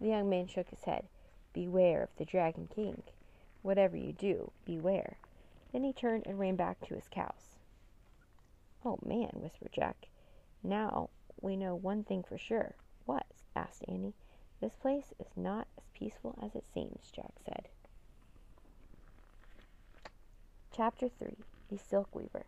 The 0.00 0.08
young 0.08 0.28
man 0.28 0.46
shook 0.46 0.68
his 0.68 0.84
head. 0.84 1.06
Beware 1.52 2.02
of 2.02 2.10
the 2.16 2.24
Dragon 2.24 2.68
King. 2.72 3.02
Whatever 3.62 3.96
you 3.96 4.12
do, 4.12 4.52
beware. 4.64 5.16
Then 5.72 5.82
he 5.82 5.92
turned 5.92 6.26
and 6.26 6.38
ran 6.38 6.56
back 6.56 6.80
to 6.82 6.94
his 6.94 7.08
cows. 7.10 7.56
Oh, 8.84 8.98
man, 9.04 9.30
whispered 9.34 9.72
Jack. 9.72 10.07
Now 10.62 11.10
we 11.40 11.56
know 11.56 11.74
one 11.74 12.04
thing 12.04 12.22
for 12.22 12.38
sure. 12.38 12.74
What? 13.04 13.26
asked 13.54 13.84
Annie. 13.88 14.14
This 14.60 14.74
place 14.74 15.12
is 15.18 15.36
not 15.36 15.68
as 15.76 15.84
peaceful 15.92 16.38
as 16.42 16.54
it 16.54 16.64
seems, 16.72 17.10
Jack 17.12 17.32
said. 17.44 17.68
Chapter 20.74 21.08
3 21.08 21.36
The 21.70 21.78
Silk 21.78 22.14
Weaver 22.14 22.46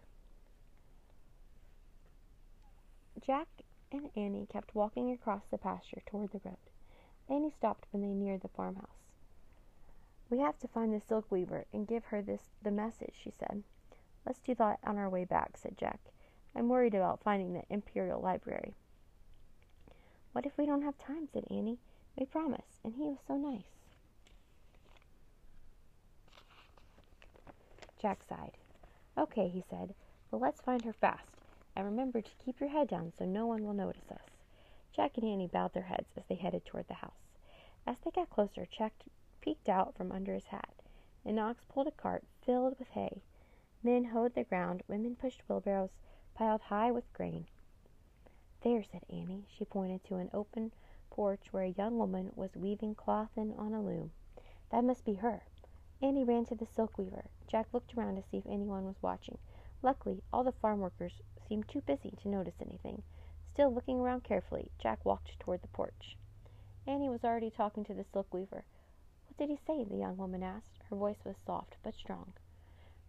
Jack 3.21 3.49
and 3.93 4.11
Annie 4.17 4.47
kept 4.51 4.75
walking 4.75 5.11
across 5.11 5.43
the 5.51 5.59
pasture 5.59 6.03
toward 6.07 6.31
the 6.33 6.41
road. 6.45 6.57
Annie 7.29 7.51
stopped 7.51 7.87
when 7.91 8.03
they 8.03 8.15
neared 8.15 8.41
the 8.41 8.49
farmhouse. 8.49 8.87
We 10.29 10.39
have 10.39 10.59
to 10.61 10.69
find 10.69 10.93
the 10.95 11.01
silk 11.01 11.31
weaver 11.31 11.67
and 11.73 11.89
give 11.89 12.05
her 12.07 12.23
this 12.23 12.51
the 12.63 12.71
message, 12.71 13.15
she 13.23 13.31
said. 13.31 13.65
Let's 14.25 14.41
do 14.41 14.55
that 14.57 14.79
on 14.85 14.97
our 14.97 15.09
way 15.09 15.25
back, 15.25 15.57
said 15.57 15.77
Jack. 15.77 16.01
I'm 16.55 16.69
worried 16.69 16.95
about 16.95 17.23
finding 17.23 17.53
the 17.53 17.63
Imperial 17.71 18.21
Library. 18.21 18.75
What 20.33 20.47
if 20.47 20.57
we 20.57 20.67
don't 20.67 20.83
have 20.83 20.99
time? 20.99 21.29
said 21.33 21.45
Annie. 21.51 21.79
We 22.19 22.27
promise. 22.27 22.81
And 22.85 22.95
he 22.95 23.03
was 23.03 23.19
so 23.27 23.37
nice. 23.37 23.65
Jack 28.01 28.21
sighed. 28.29 28.53
Okay, 29.19 29.49
he 29.49 29.63
said, 29.69 29.95
but 30.31 30.41
let's 30.41 30.61
find 30.61 30.85
her 30.85 30.93
fast. 30.93 31.29
And 31.77 31.85
remember 31.85 32.21
to 32.21 32.31
keep 32.45 32.61
your 32.61 32.71
head 32.71 32.89
down 32.89 33.13
so 33.17 33.25
no 33.25 33.47
one 33.47 33.65
will 33.65 33.75
notice 33.75 34.11
us. 34.11 34.31
Jack 34.95 35.17
and 35.17 35.25
Annie 35.25 35.47
bowed 35.47 35.75
their 35.75 35.85
heads 35.85 36.09
as 36.17 36.25
they 36.29 36.35
headed 36.35 36.65
toward 36.65 36.89
the 36.89 36.95
house. 36.95 37.29
As 37.87 37.97
they 38.05 38.11
got 38.11 38.31
closer, 38.31 38.67
Jack 38.67 38.93
peeked 39.41 39.69
out 39.69 39.97
from 39.97 40.13
under 40.13 40.35
his 40.35 40.47
hat. 40.47 40.75
An 41.25 41.39
ox 41.39 41.63
pulled 41.69 41.87
a 41.87 41.93
cart 41.93 42.25
filled 42.45 42.79
with 42.79 42.89
hay. 42.89 43.23
Men 43.83 44.05
hoed 44.07 44.35
the 44.35 44.45
ground, 44.45 44.83
women 44.89 45.17
pushed 45.17 45.43
wheelbarrows 45.49 45.91
piled 46.41 46.63
high 46.63 46.91
with 46.91 47.13
grain. 47.13 47.45
There, 48.63 48.83
said 48.83 49.03
Annie. 49.11 49.45
She 49.51 49.67
pointed 49.67 50.03
to 50.05 50.15
an 50.15 50.31
open 50.33 50.73
porch 51.11 51.53
where 51.53 51.65
a 51.65 51.75
young 51.77 51.99
woman 51.99 52.33
was 52.35 52.57
weaving 52.57 52.95
clothin 52.95 53.53
on 53.59 53.75
a 53.75 53.83
loom. 53.83 54.13
That 54.71 54.85
must 54.85 55.05
be 55.05 55.17
her. 55.17 55.43
Annie 56.01 56.25
ran 56.25 56.47
to 56.47 56.55
the 56.55 56.65
silk 56.65 56.97
weaver. 56.97 57.27
Jack 57.47 57.67
looked 57.75 57.93
around 57.93 58.17
to 58.17 58.23
see 58.23 58.39
if 58.39 58.47
anyone 58.47 58.87
was 58.87 59.03
watching. 59.03 59.37
Luckily, 59.83 60.23
all 60.33 60.43
the 60.43 60.53
farm 60.53 60.81
workers 60.81 61.21
seemed 61.47 61.69
too 61.69 61.83
busy 61.83 62.15
to 62.23 62.29
notice 62.31 62.63
anything. 62.63 63.03
Still 63.47 63.71
looking 63.71 64.01
around 64.01 64.25
carefully, 64.25 64.71
Jack 64.79 65.05
walked 65.05 65.39
toward 65.41 65.61
the 65.61 65.69
porch. 65.69 66.17
Annie 66.87 67.11
was 67.11 67.23
already 67.23 67.51
talking 67.51 67.85
to 67.85 67.93
the 67.93 68.05
silk 68.05 68.33
weaver. 68.33 68.65
What 69.27 69.37
did 69.37 69.51
he 69.51 69.59
say? 69.67 69.85
the 69.85 69.99
young 69.99 70.17
woman 70.17 70.43
asked. 70.43 70.85
Her 70.89 70.97
voice 70.97 71.23
was 71.23 71.37
soft 71.37 71.77
but 71.83 71.93
strong. 71.93 72.33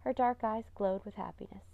Her 0.00 0.12
dark 0.12 0.44
eyes 0.44 0.68
glowed 0.74 1.06
with 1.06 1.14
happiness. 1.14 1.71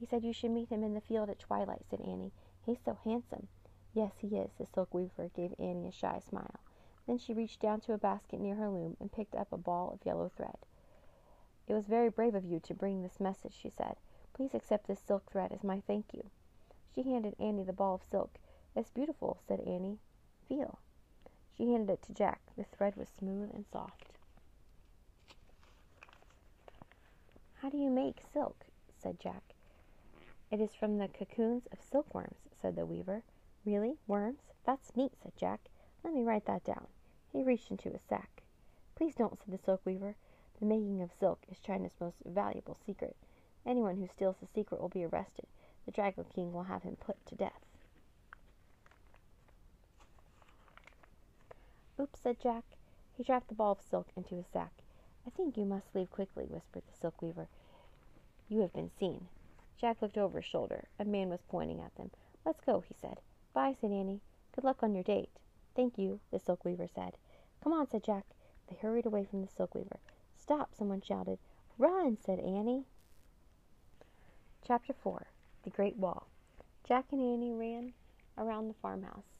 He 0.00 0.06
said 0.06 0.24
you 0.24 0.32
should 0.32 0.50
meet 0.50 0.70
him 0.70 0.82
in 0.82 0.94
the 0.94 1.02
field 1.02 1.28
at 1.28 1.38
twilight, 1.38 1.84
said 1.90 2.00
Annie. 2.00 2.32
He's 2.64 2.80
so 2.82 2.96
handsome. 3.04 3.48
Yes, 3.92 4.12
he 4.18 4.28
is, 4.28 4.50
the 4.58 4.64
silk 4.64 4.94
weaver 4.94 5.28
gave 5.28 5.54
Annie 5.58 5.88
a 5.88 5.92
shy 5.92 6.18
smile. 6.20 6.60
Then 7.06 7.18
she 7.18 7.34
reached 7.34 7.60
down 7.60 7.80
to 7.82 7.92
a 7.92 7.98
basket 7.98 8.40
near 8.40 8.54
her 8.54 8.70
loom 8.70 8.96
and 8.98 9.12
picked 9.12 9.34
up 9.34 9.52
a 9.52 9.58
ball 9.58 9.90
of 9.90 10.06
yellow 10.06 10.30
thread. 10.34 10.56
It 11.68 11.74
was 11.74 11.86
very 11.86 12.08
brave 12.08 12.34
of 12.34 12.46
you 12.46 12.60
to 12.60 12.74
bring 12.74 13.02
this 13.02 13.20
message, 13.20 13.52
she 13.52 13.68
said. 13.68 13.96
Please 14.32 14.54
accept 14.54 14.86
this 14.86 15.00
silk 15.00 15.30
thread 15.30 15.52
as 15.52 15.62
my 15.62 15.80
thank 15.80 16.14
you. 16.14 16.30
She 16.94 17.02
handed 17.02 17.36
Annie 17.38 17.64
the 17.64 17.72
ball 17.74 17.96
of 17.96 18.02
silk. 18.02 18.38
It's 18.74 18.90
beautiful, 18.90 19.38
said 19.46 19.60
Annie. 19.60 19.98
Feel. 20.48 20.78
She 21.56 21.70
handed 21.72 21.92
it 21.92 22.02
to 22.04 22.14
Jack. 22.14 22.40
The 22.56 22.64
thread 22.64 22.96
was 22.96 23.08
smooth 23.08 23.50
and 23.52 23.66
soft. 23.70 24.06
How 27.60 27.68
do 27.68 27.76
you 27.76 27.90
make 27.90 28.22
silk? 28.32 28.64
said 28.96 29.20
Jack. 29.20 29.54
It 30.50 30.60
is 30.60 30.74
from 30.74 30.98
the 30.98 31.06
cocoons 31.06 31.68
of 31.70 31.80
silkworms, 31.80 32.48
said 32.60 32.74
the 32.74 32.84
weaver. 32.84 33.22
Really? 33.64 33.98
Worms? 34.08 34.40
That's 34.64 34.96
neat, 34.96 35.12
said 35.22 35.36
Jack. 35.36 35.60
Let 36.02 36.12
me 36.12 36.24
write 36.24 36.46
that 36.46 36.64
down. 36.64 36.88
He 37.32 37.44
reached 37.44 37.70
into 37.70 37.90
his 37.90 38.02
sack. 38.08 38.42
Please 38.96 39.14
don't, 39.14 39.38
said 39.38 39.54
the 39.54 39.62
silk 39.64 39.80
weaver. 39.84 40.16
The 40.58 40.66
making 40.66 41.00
of 41.02 41.12
silk 41.12 41.38
is 41.48 41.60
China's 41.60 41.94
most 42.00 42.16
valuable 42.24 42.76
secret. 42.84 43.16
Anyone 43.64 43.96
who 43.96 44.08
steals 44.08 44.36
the 44.40 44.48
secret 44.48 44.80
will 44.80 44.88
be 44.88 45.04
arrested. 45.04 45.46
The 45.86 45.92
Dragon 45.92 46.24
King 46.34 46.52
will 46.52 46.64
have 46.64 46.82
him 46.82 46.96
put 46.96 47.24
to 47.26 47.36
death. 47.36 47.64
Oops, 52.00 52.18
said 52.18 52.40
Jack. 52.40 52.64
He 53.16 53.22
dropped 53.22 53.48
the 53.48 53.54
ball 53.54 53.72
of 53.72 53.80
silk 53.82 54.08
into 54.16 54.34
his 54.34 54.46
sack. 54.52 54.72
I 55.26 55.30
think 55.30 55.56
you 55.56 55.64
must 55.64 55.94
leave 55.94 56.10
quickly, 56.10 56.46
whispered 56.46 56.82
the 56.86 56.98
silk 56.98 57.22
weaver. 57.22 57.46
You 58.48 58.62
have 58.62 58.72
been 58.72 58.90
seen. 58.98 59.28
Jack 59.80 60.02
looked 60.02 60.18
over 60.18 60.40
his 60.40 60.44
shoulder. 60.44 60.88
A 60.98 61.06
man 61.06 61.30
was 61.30 61.40
pointing 61.48 61.80
at 61.80 61.94
them. 61.94 62.10
Let's 62.44 62.60
go, 62.60 62.80
he 62.80 62.92
said. 63.00 63.18
Bye, 63.54 63.74
said 63.80 63.90
Annie. 63.90 64.20
Good 64.54 64.62
luck 64.62 64.82
on 64.82 64.94
your 64.94 65.02
date. 65.02 65.30
Thank 65.74 65.96
you, 65.96 66.20
the 66.30 66.38
silk 66.38 66.66
weaver 66.66 66.86
said. 66.86 67.16
Come 67.64 67.72
on, 67.72 67.88
said 67.88 68.04
Jack. 68.04 68.26
They 68.68 68.76
hurried 68.76 69.06
away 69.06 69.24
from 69.24 69.40
the 69.40 69.48
silk 69.48 69.74
weaver. 69.74 69.98
Stop, 70.36 70.74
someone 70.74 71.00
shouted. 71.00 71.38
Run, 71.78 72.18
said 72.20 72.38
Annie. 72.40 72.84
Chapter 74.66 74.92
4 74.92 75.28
The 75.62 75.70
Great 75.70 75.96
Wall. 75.96 76.26
Jack 76.84 77.06
and 77.10 77.22
Annie 77.22 77.54
ran 77.54 77.94
around 78.36 78.68
the 78.68 78.74
farmhouse. 78.74 79.38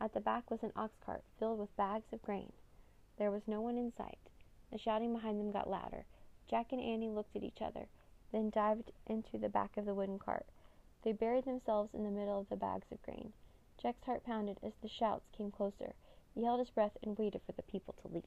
At 0.00 0.12
the 0.14 0.20
back 0.20 0.48
was 0.48 0.62
an 0.62 0.72
ox 0.76 0.94
cart 1.04 1.24
filled 1.40 1.58
with 1.58 1.76
bags 1.76 2.12
of 2.12 2.22
grain. 2.22 2.52
There 3.18 3.32
was 3.32 3.48
no 3.48 3.60
one 3.60 3.78
in 3.78 3.92
sight. 3.96 4.30
The 4.70 4.78
shouting 4.78 5.12
behind 5.12 5.40
them 5.40 5.50
got 5.50 5.68
louder. 5.68 6.04
Jack 6.48 6.70
and 6.70 6.80
Annie 6.80 7.10
looked 7.10 7.34
at 7.34 7.42
each 7.42 7.60
other, 7.60 7.88
then 8.32 8.50
dived 8.50 8.92
into 9.06 9.38
the 9.38 9.48
back 9.48 9.76
of 9.76 9.84
the 9.84 9.94
wooden 9.94 10.18
cart. 10.18 10.46
They 11.02 11.12
buried 11.12 11.44
themselves 11.44 11.94
in 11.94 12.04
the 12.04 12.10
middle 12.10 12.40
of 12.40 12.48
the 12.48 12.56
bags 12.56 12.86
of 12.90 13.02
grain. 13.02 13.32
Jack's 13.80 14.04
heart 14.04 14.24
pounded 14.24 14.58
as 14.62 14.72
the 14.82 14.88
shouts 14.88 15.28
came 15.36 15.50
closer. 15.50 15.94
He 16.34 16.44
held 16.44 16.58
his 16.58 16.70
breath 16.70 16.96
and 17.02 17.16
waited 17.16 17.40
for 17.46 17.52
the 17.52 17.62
people 17.62 17.94
to 18.02 18.08
leave. 18.08 18.24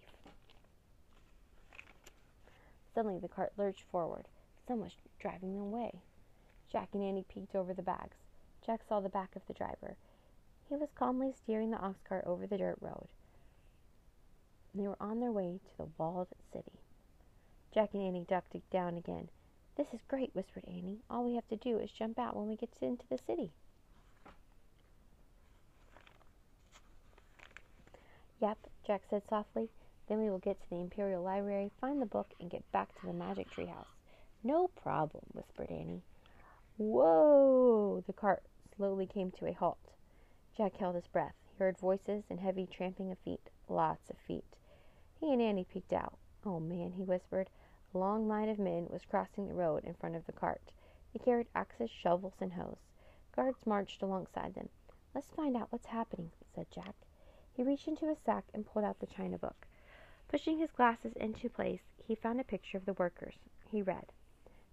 Suddenly 2.93 3.19
the 3.19 3.27
cart 3.27 3.53
lurched 3.57 3.83
forward. 3.91 4.25
Someone 4.67 4.85
was 4.85 4.95
driving 5.19 5.53
them 5.53 5.63
away. 5.63 6.01
Jack 6.71 6.89
and 6.93 7.03
Annie 7.03 7.25
peeked 7.27 7.55
over 7.55 7.73
the 7.73 7.81
bags. 7.81 8.17
Jack 8.65 8.81
saw 8.87 8.99
the 8.99 9.09
back 9.09 9.35
of 9.35 9.41
the 9.47 9.53
driver. 9.53 9.95
He 10.67 10.75
was 10.75 10.89
calmly 10.93 11.33
steering 11.33 11.71
the 11.71 11.79
ox 11.79 11.99
cart 12.07 12.23
over 12.25 12.45
the 12.45 12.57
dirt 12.57 12.77
road. 12.79 13.07
They 14.75 14.87
were 14.87 14.97
on 15.01 15.19
their 15.19 15.31
way 15.31 15.59
to 15.65 15.77
the 15.77 15.89
walled 15.97 16.27
city. 16.53 16.79
Jack 17.73 17.93
and 17.93 18.03
Annie 18.03 18.25
ducked 18.27 18.55
down 18.69 18.97
again. 18.97 19.29
This 19.79 19.93
is 19.93 20.01
great, 20.09 20.35
whispered 20.35 20.65
Annie. 20.67 20.99
All 21.09 21.23
we 21.23 21.35
have 21.35 21.47
to 21.47 21.55
do 21.55 21.77
is 21.79 21.89
jump 21.89 22.19
out 22.19 22.35
when 22.35 22.49
we 22.49 22.57
get 22.57 22.67
into 22.81 23.05
the 23.09 23.17
city. 23.17 23.53
Yep, 28.41 28.57
Jack 28.85 29.03
said 29.09 29.21
softly. 29.29 29.69
Then 30.09 30.19
we 30.19 30.29
will 30.29 30.39
get 30.39 30.61
to 30.61 30.69
the 30.69 30.81
Imperial 30.81 31.23
Library, 31.23 31.71
find 31.79 32.01
the 32.01 32.05
book, 32.05 32.33
and 32.41 32.49
get 32.49 32.69
back 32.73 32.93
to 32.99 33.07
the 33.07 33.13
Magic 33.13 33.49
Tree 33.51 33.67
House. 33.67 33.87
No 34.43 34.67
problem, 34.67 35.23
whispered 35.31 35.71
Annie. 35.71 36.03
Whoa! 36.75 38.03
The 38.05 38.11
cart 38.11 38.43
slowly 38.75 39.05
came 39.05 39.31
to 39.31 39.47
a 39.47 39.53
halt. 39.53 39.93
Jack 40.57 40.75
held 40.75 40.95
his 40.95 41.07
breath. 41.07 41.35
He 41.53 41.63
heard 41.63 41.77
voices 41.77 42.25
and 42.29 42.41
heavy 42.41 42.67
tramping 42.69 43.13
of 43.13 43.17
feet. 43.19 43.49
Lots 43.69 44.09
of 44.09 44.17
feet. 44.27 44.57
He 45.21 45.31
and 45.31 45.41
Annie 45.41 45.63
peeked 45.63 45.93
out. 45.93 46.17
Oh 46.45 46.59
man, 46.59 46.91
he 46.97 47.03
whispered. 47.03 47.49
A 47.91 47.97
long 47.97 48.27
line 48.27 48.49
of 48.49 48.59
men 48.59 48.87
was 48.89 49.03
crossing 49.05 49.47
the 49.47 49.55
road 49.55 49.83
in 49.83 49.95
front 49.95 50.15
of 50.15 50.27
the 50.27 50.31
cart. 50.31 50.71
They 51.11 51.17
carried 51.17 51.47
axes, 51.55 51.89
shovels, 51.89 52.35
and 52.39 52.53
hoes. 52.53 52.77
Guards 53.35 53.65
marched 53.65 54.03
alongside 54.03 54.53
them. 54.53 54.69
Let's 55.15 55.31
find 55.31 55.57
out 55.57 55.71
what's 55.71 55.87
happening, 55.87 56.31
said 56.53 56.69
Jack. 56.69 56.93
He 57.51 57.63
reached 57.63 57.87
into 57.87 58.05
his 58.05 58.19
sack 58.19 58.45
and 58.53 58.63
pulled 58.63 58.85
out 58.85 58.99
the 58.99 59.07
china 59.07 59.39
book. 59.39 59.65
Pushing 60.27 60.59
his 60.59 60.71
glasses 60.71 61.13
into 61.15 61.49
place, 61.49 61.81
he 61.97 62.13
found 62.13 62.39
a 62.39 62.43
picture 62.43 62.77
of 62.77 62.85
the 62.85 62.93
workers. 62.93 63.39
He 63.65 63.81
read, 63.81 64.11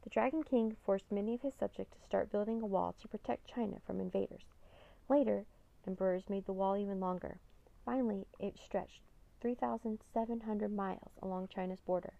The 0.03 0.11
Dragon 0.11 0.43
King 0.43 0.77
forced 0.85 1.11
many 1.11 1.33
of 1.33 1.41
his 1.41 1.55
subjects 1.55 1.97
to 1.97 2.05
start 2.05 2.31
building 2.31 2.61
a 2.61 2.67
wall 2.67 2.95
to 3.01 3.09
protect 3.09 3.49
China 3.49 3.81
from 3.87 3.99
invaders. 3.99 4.45
Later, 5.09 5.47
emperors 5.87 6.29
made 6.29 6.45
the 6.45 6.53
wall 6.53 6.77
even 6.77 7.01
longer. 7.01 7.41
Finally, 7.87 8.27
it 8.39 8.59
stretched 8.59 9.01
3,700 9.41 10.71
miles 10.71 11.13
along 11.23 11.49
China's 11.49 11.81
border. 11.81 12.13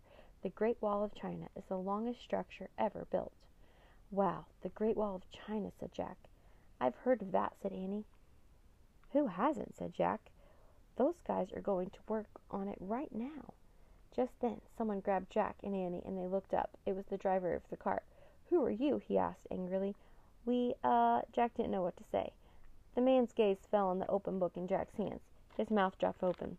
The 0.43 0.51
Great 0.51 0.81
Wall 0.81 1.03
of 1.03 1.15
China 1.15 1.49
is 1.57 1.65
the 1.69 1.77
longest 1.77 2.21
structure 2.21 2.69
ever 2.79 3.07
built. 3.11 3.33
Wow, 4.11 4.47
the 4.63 4.69
Great 4.69 4.97
Wall 4.97 5.17
of 5.17 5.31
China, 5.31 5.73
said 5.79 5.93
Jack. 5.93 6.17
I've 6.81 6.95
heard 6.97 7.23
of 7.23 7.33
that, 7.33 7.55
said 7.61 7.73
Annie. 7.73 8.05
Who 9.13 9.27
hasn't, 9.27 9.77
said 9.77 9.95
Jack. 9.95 10.31
Those 10.97 11.17
guys 11.27 11.49
are 11.55 11.61
going 11.61 11.91
to 11.91 11.99
work 12.07 12.29
on 12.51 12.69
it 12.69 12.79
right 12.81 13.13
now. 13.15 13.55
Just 14.15 14.33
then, 14.41 14.61
someone 14.79 15.01
grabbed 15.01 15.31
Jack 15.31 15.57
and 15.63 15.75
Annie 15.75 16.03
and 16.07 16.17
they 16.17 16.27
looked 16.27 16.55
up. 16.55 16.71
It 16.87 16.95
was 16.95 17.05
the 17.07 17.19
driver 17.19 17.55
of 17.55 17.63
the 17.69 17.77
cart. 17.77 18.03
Who 18.49 18.65
are 18.65 18.71
you? 18.71 19.03
he 19.07 19.19
asked 19.19 19.47
angrily. 19.51 19.95
We, 20.45 20.75
uh, 20.85 21.23
Jack 21.35 21.55
didn't 21.55 21.73
know 21.73 21.83
what 21.83 21.97
to 21.97 22.05
say. 22.11 22.33
The 22.95 23.03
man's 23.03 23.33
gaze 23.33 23.67
fell 23.71 23.89
on 23.89 23.99
the 23.99 24.09
open 24.09 24.39
book 24.39 24.53
in 24.57 24.69
Jack's 24.69 24.95
hands. 24.95 25.21
His 25.57 25.71
mouth 25.71 25.99
dropped 25.99 26.23
open. 26.23 26.57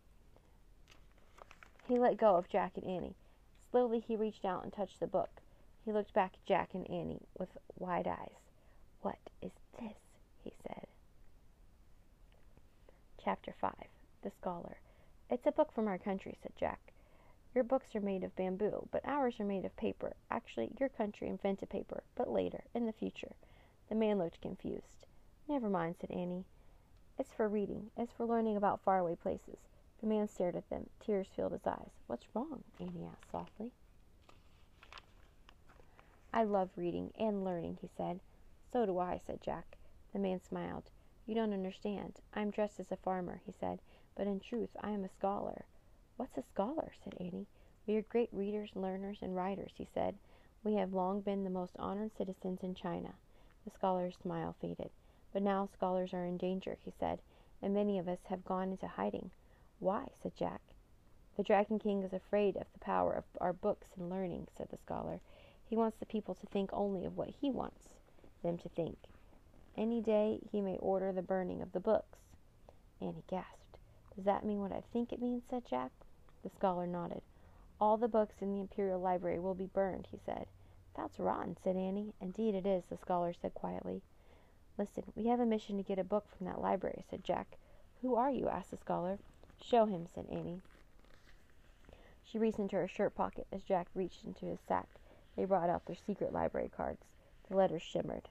He 1.88 1.98
let 1.98 2.16
go 2.16 2.36
of 2.36 2.48
Jack 2.48 2.72
and 2.76 2.84
Annie. 2.84 3.16
Slowly 3.70 4.00
he 4.00 4.16
reached 4.16 4.44
out 4.44 4.64
and 4.64 4.72
touched 4.72 5.00
the 5.00 5.06
book. 5.06 5.42
He 5.84 5.92
looked 5.92 6.12
back 6.12 6.34
at 6.34 6.46
Jack 6.46 6.74
and 6.74 6.88
Annie 6.90 7.26
with 7.38 7.56
wide 7.78 8.06
eyes. 8.06 8.40
What 9.02 9.18
is 9.42 9.52
this? 9.78 9.96
he 10.42 10.52
said. 10.62 10.86
Chapter 13.22 13.52
5 13.60 13.72
The 14.22 14.30
Scholar. 14.30 14.78
It's 15.30 15.46
a 15.46 15.52
book 15.52 15.72
from 15.72 15.86
our 15.86 15.98
country, 15.98 16.38
said 16.42 16.52
Jack. 16.56 16.92
Your 17.54 17.64
books 17.64 17.94
are 17.94 18.00
made 18.00 18.24
of 18.24 18.36
bamboo, 18.36 18.88
but 18.90 19.04
ours 19.04 19.40
are 19.40 19.44
made 19.44 19.64
of 19.64 19.76
paper. 19.76 20.14
Actually, 20.30 20.72
your 20.78 20.88
country 20.88 21.28
invented 21.28 21.68
paper, 21.68 22.02
but 22.14 22.30
later, 22.30 22.64
in 22.74 22.86
the 22.86 22.92
future. 22.92 23.32
The 23.88 23.94
man 23.94 24.18
looked 24.18 24.40
confused. 24.40 25.06
Never 25.48 25.68
mind, 25.68 25.96
said 26.00 26.10
Annie. 26.10 26.44
It's 27.18 27.32
for 27.32 27.48
reading. 27.48 27.90
It's 27.96 28.12
for 28.12 28.26
learning 28.26 28.56
about 28.56 28.80
faraway 28.80 29.16
places. 29.16 29.58
The 30.00 30.06
man 30.06 30.28
stared 30.28 30.54
at 30.54 30.70
them. 30.70 30.90
Tears 31.00 31.26
filled 31.34 31.52
his 31.52 31.66
eyes. 31.66 31.90
What's 32.06 32.26
wrong? 32.34 32.62
Annie 32.78 33.04
asked 33.04 33.30
softly. 33.32 33.72
I 36.32 36.44
love 36.44 36.70
reading 36.76 37.12
and 37.18 37.44
learning, 37.44 37.78
he 37.80 37.88
said. 37.96 38.20
So 38.72 38.86
do 38.86 38.98
I, 38.98 39.20
said 39.26 39.40
Jack. 39.40 39.76
The 40.12 40.18
man 40.18 40.40
smiled. 40.40 40.90
You 41.26 41.34
don't 41.34 41.52
understand. 41.52 42.20
I'm 42.32 42.50
dressed 42.50 42.78
as 42.78 42.92
a 42.92 42.96
farmer, 42.96 43.40
he 43.44 43.52
said, 43.58 43.80
but 44.14 44.26
in 44.26 44.40
truth 44.40 44.70
I 44.80 44.90
am 44.90 45.04
a 45.04 45.08
scholar. 45.08 45.64
What's 46.16 46.38
a 46.38 46.42
scholar? 46.42 46.92
said 47.02 47.14
Annie. 47.18 47.46
We 47.86 47.96
are 47.96 48.02
great 48.02 48.28
readers, 48.32 48.70
learners, 48.74 49.18
and 49.20 49.34
writers, 49.34 49.72
he 49.74 49.88
said. 49.92 50.16
We 50.62 50.74
have 50.74 50.94
long 50.94 51.22
been 51.22 51.44
the 51.44 51.50
most 51.50 51.76
honored 51.78 52.12
citizens 52.16 52.60
in 52.62 52.74
China. 52.74 53.14
The 53.64 53.70
scholar's 53.70 54.16
smile 54.22 54.54
faded. 54.60 54.90
But 55.32 55.42
now 55.42 55.66
scholars 55.66 56.14
are 56.14 56.24
in 56.24 56.36
danger, 56.36 56.76
he 56.84 56.92
said, 56.98 57.20
and 57.60 57.74
many 57.74 57.98
of 57.98 58.08
us 58.08 58.20
have 58.28 58.44
gone 58.44 58.70
into 58.70 58.86
hiding. 58.86 59.30
Why? 59.80 60.08
said 60.22 60.34
Jack. 60.34 60.60
The 61.36 61.44
Dragon 61.44 61.78
King 61.78 62.02
is 62.02 62.12
afraid 62.12 62.56
of 62.56 62.66
the 62.72 62.80
power 62.80 63.12
of 63.12 63.24
our 63.40 63.52
books 63.52 63.88
and 63.96 64.10
learning, 64.10 64.48
said 64.56 64.68
the 64.70 64.76
scholar. 64.76 65.20
He 65.64 65.76
wants 65.76 65.98
the 65.98 66.06
people 66.06 66.34
to 66.34 66.46
think 66.46 66.70
only 66.72 67.04
of 67.04 67.16
what 67.16 67.28
he 67.40 67.50
wants 67.50 67.88
them 68.42 68.58
to 68.58 68.68
think. 68.68 68.98
Any 69.76 70.00
day 70.00 70.40
he 70.50 70.60
may 70.60 70.78
order 70.78 71.12
the 71.12 71.22
burning 71.22 71.62
of 71.62 71.70
the 71.70 71.80
books. 71.80 72.18
Annie 73.00 73.22
gasped. 73.28 73.78
Does 74.16 74.24
that 74.24 74.44
mean 74.44 74.58
what 74.58 74.72
I 74.72 74.82
think 74.92 75.12
it 75.12 75.22
means? 75.22 75.44
said 75.48 75.64
Jack. 75.64 75.92
The 76.42 76.50
scholar 76.50 76.86
nodded. 76.86 77.22
All 77.80 77.96
the 77.96 78.08
books 78.08 78.42
in 78.42 78.50
the 78.50 78.60
Imperial 78.60 78.98
Library 78.98 79.38
will 79.38 79.54
be 79.54 79.66
burned, 79.66 80.08
he 80.10 80.18
said. 80.26 80.46
That's 80.96 81.20
rotten, 81.20 81.56
said 81.62 81.76
Annie. 81.76 82.14
Indeed 82.20 82.56
it 82.56 82.66
is, 82.66 82.82
the 82.86 82.96
scholar 82.96 83.32
said 83.32 83.54
quietly. 83.54 84.02
Listen, 84.76 85.04
we 85.14 85.26
have 85.26 85.38
a 85.38 85.46
mission 85.46 85.76
to 85.76 85.84
get 85.84 86.00
a 86.00 86.04
book 86.04 86.26
from 86.36 86.46
that 86.46 86.60
library, 86.60 87.04
said 87.08 87.22
Jack. 87.22 87.56
Who 88.02 88.16
are 88.16 88.30
you? 88.30 88.48
asked 88.48 88.72
the 88.72 88.76
scholar. 88.76 89.20
Show 89.62 89.86
him, 89.86 90.06
said 90.06 90.26
Annie. 90.30 90.62
She 92.24 92.38
reached 92.38 92.58
into 92.58 92.76
her 92.76 92.88
shirt 92.88 93.14
pocket 93.14 93.46
as 93.52 93.62
Jack 93.62 93.88
reached 93.94 94.24
into 94.24 94.46
his 94.46 94.58
sack. 94.66 94.88
They 95.36 95.44
brought 95.44 95.70
out 95.70 95.86
their 95.86 95.96
secret 95.96 96.32
library 96.32 96.70
cards. 96.74 97.04
The 97.48 97.56
letters 97.56 97.82
shimmered. 97.82 98.28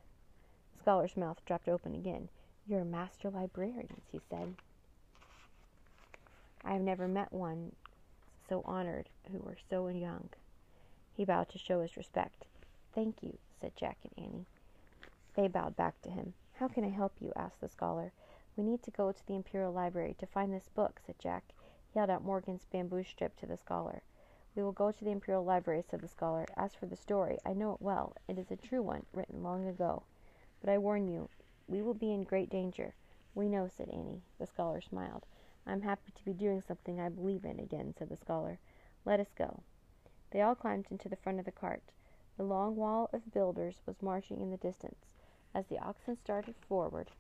The 0.76 0.82
scholar's 0.82 1.18
mouth 1.18 1.44
dropped 1.46 1.68
open 1.68 1.96
again. 1.96 2.30
You're 2.68 2.84
master 2.84 3.30
librarians, 3.30 4.04
he 4.12 4.20
said. 4.30 4.56
I 6.64 6.74
have 6.74 6.82
never 6.82 7.08
met 7.08 7.32
one 7.32 7.72
so 8.50 8.62
honored 8.66 9.10
who 9.32 9.40
were 9.40 9.58
so 9.70 9.88
young. 9.88 10.30
He 11.16 11.26
bowed 11.26 11.50
to 11.50 11.58
show 11.58 11.82
his 11.82 11.98
respect. 11.98 12.46
Thank 12.94 13.24
you, 13.24 13.38
said 13.60 13.76
Jack 13.76 13.98
and 14.04 14.26
Annie. 14.26 14.46
They 15.36 15.48
bowed 15.48 15.76
back 15.76 16.02
to 16.02 16.10
him. 16.10 16.34
How 16.60 16.68
can 16.68 16.84
I 16.84 16.90
help 16.90 17.14
you? 17.20 17.32
asked 17.36 17.62
the 17.62 17.70
scholar. 17.70 18.12
We 18.58 18.64
need 18.64 18.82
to 18.84 18.92
go 18.92 19.12
to 19.12 19.28
the 19.28 19.36
Imperial 19.36 19.72
Library 19.72 20.16
to 20.18 20.26
find 20.26 20.52
this 20.52 20.68
book, 20.68 21.00
said 21.06 21.20
Jack. 21.20 21.44
He 21.94 22.00
held 22.00 22.10
out 22.10 22.26
Morgan's 22.26 22.66
bamboo 22.66 23.04
strip 23.04 23.38
to 23.38 23.46
the 23.46 23.56
scholar. 23.56 24.02
We 24.56 24.64
will 24.64 24.72
go 24.72 24.92
to 24.92 25.04
the 25.06 25.12
Imperial 25.12 25.46
Library, 25.46 25.84
said 25.88 26.02
the 26.02 26.08
scholar. 26.08 26.48
As 26.58 26.74
for 26.74 26.88
the 26.88 26.96
story, 26.96 27.38
I 27.46 27.54
know 27.54 27.74
it 27.74 27.82
well. 27.84 28.16
It 28.28 28.40
is 28.40 28.50
a 28.50 28.56
true 28.56 28.82
one, 28.82 29.06
written 29.14 29.44
long 29.44 29.68
ago. 29.68 30.02
But 30.60 30.72
I 30.72 30.80
warn 30.80 31.08
you, 31.08 31.30
we 31.68 31.84
will 31.84 31.94
be 31.94 32.12
in 32.12 32.24
great 32.24 32.50
danger. 32.50 32.96
We 33.36 33.48
know, 33.48 33.68
said 33.68 33.90
Annie. 33.90 34.24
The 34.40 34.48
scholar 34.48 34.82
smiled. 34.82 35.28
I 35.68 35.74
am 35.74 35.84
happy 35.84 36.12
to 36.16 36.26
be 36.26 36.34
doing 36.34 36.62
something 36.62 37.00
I 37.00 37.10
believe 37.10 37.46
in 37.46 37.60
again, 37.60 37.94
said 37.96 38.10
the 38.10 38.18
scholar. 38.18 38.58
Let 39.06 39.20
us 39.20 39.34
go. 39.38 39.62
They 40.32 40.42
all 40.42 40.56
climbed 40.56 40.88
into 40.90 41.08
the 41.10 41.16
front 41.16 41.38
of 41.38 41.46
the 41.46 41.52
cart. 41.52 41.84
The 42.38 42.44
long 42.44 42.76
wall 42.76 43.12
of 43.14 43.32
builders 43.32 43.82
was 43.86 44.02
marching 44.02 44.42
in 44.42 44.50
the 44.50 44.58
distance. 44.58 45.06
As 45.54 45.68
the 45.68 45.78
oxen 45.78 46.18
started 46.18 46.56
forward, 46.68 47.12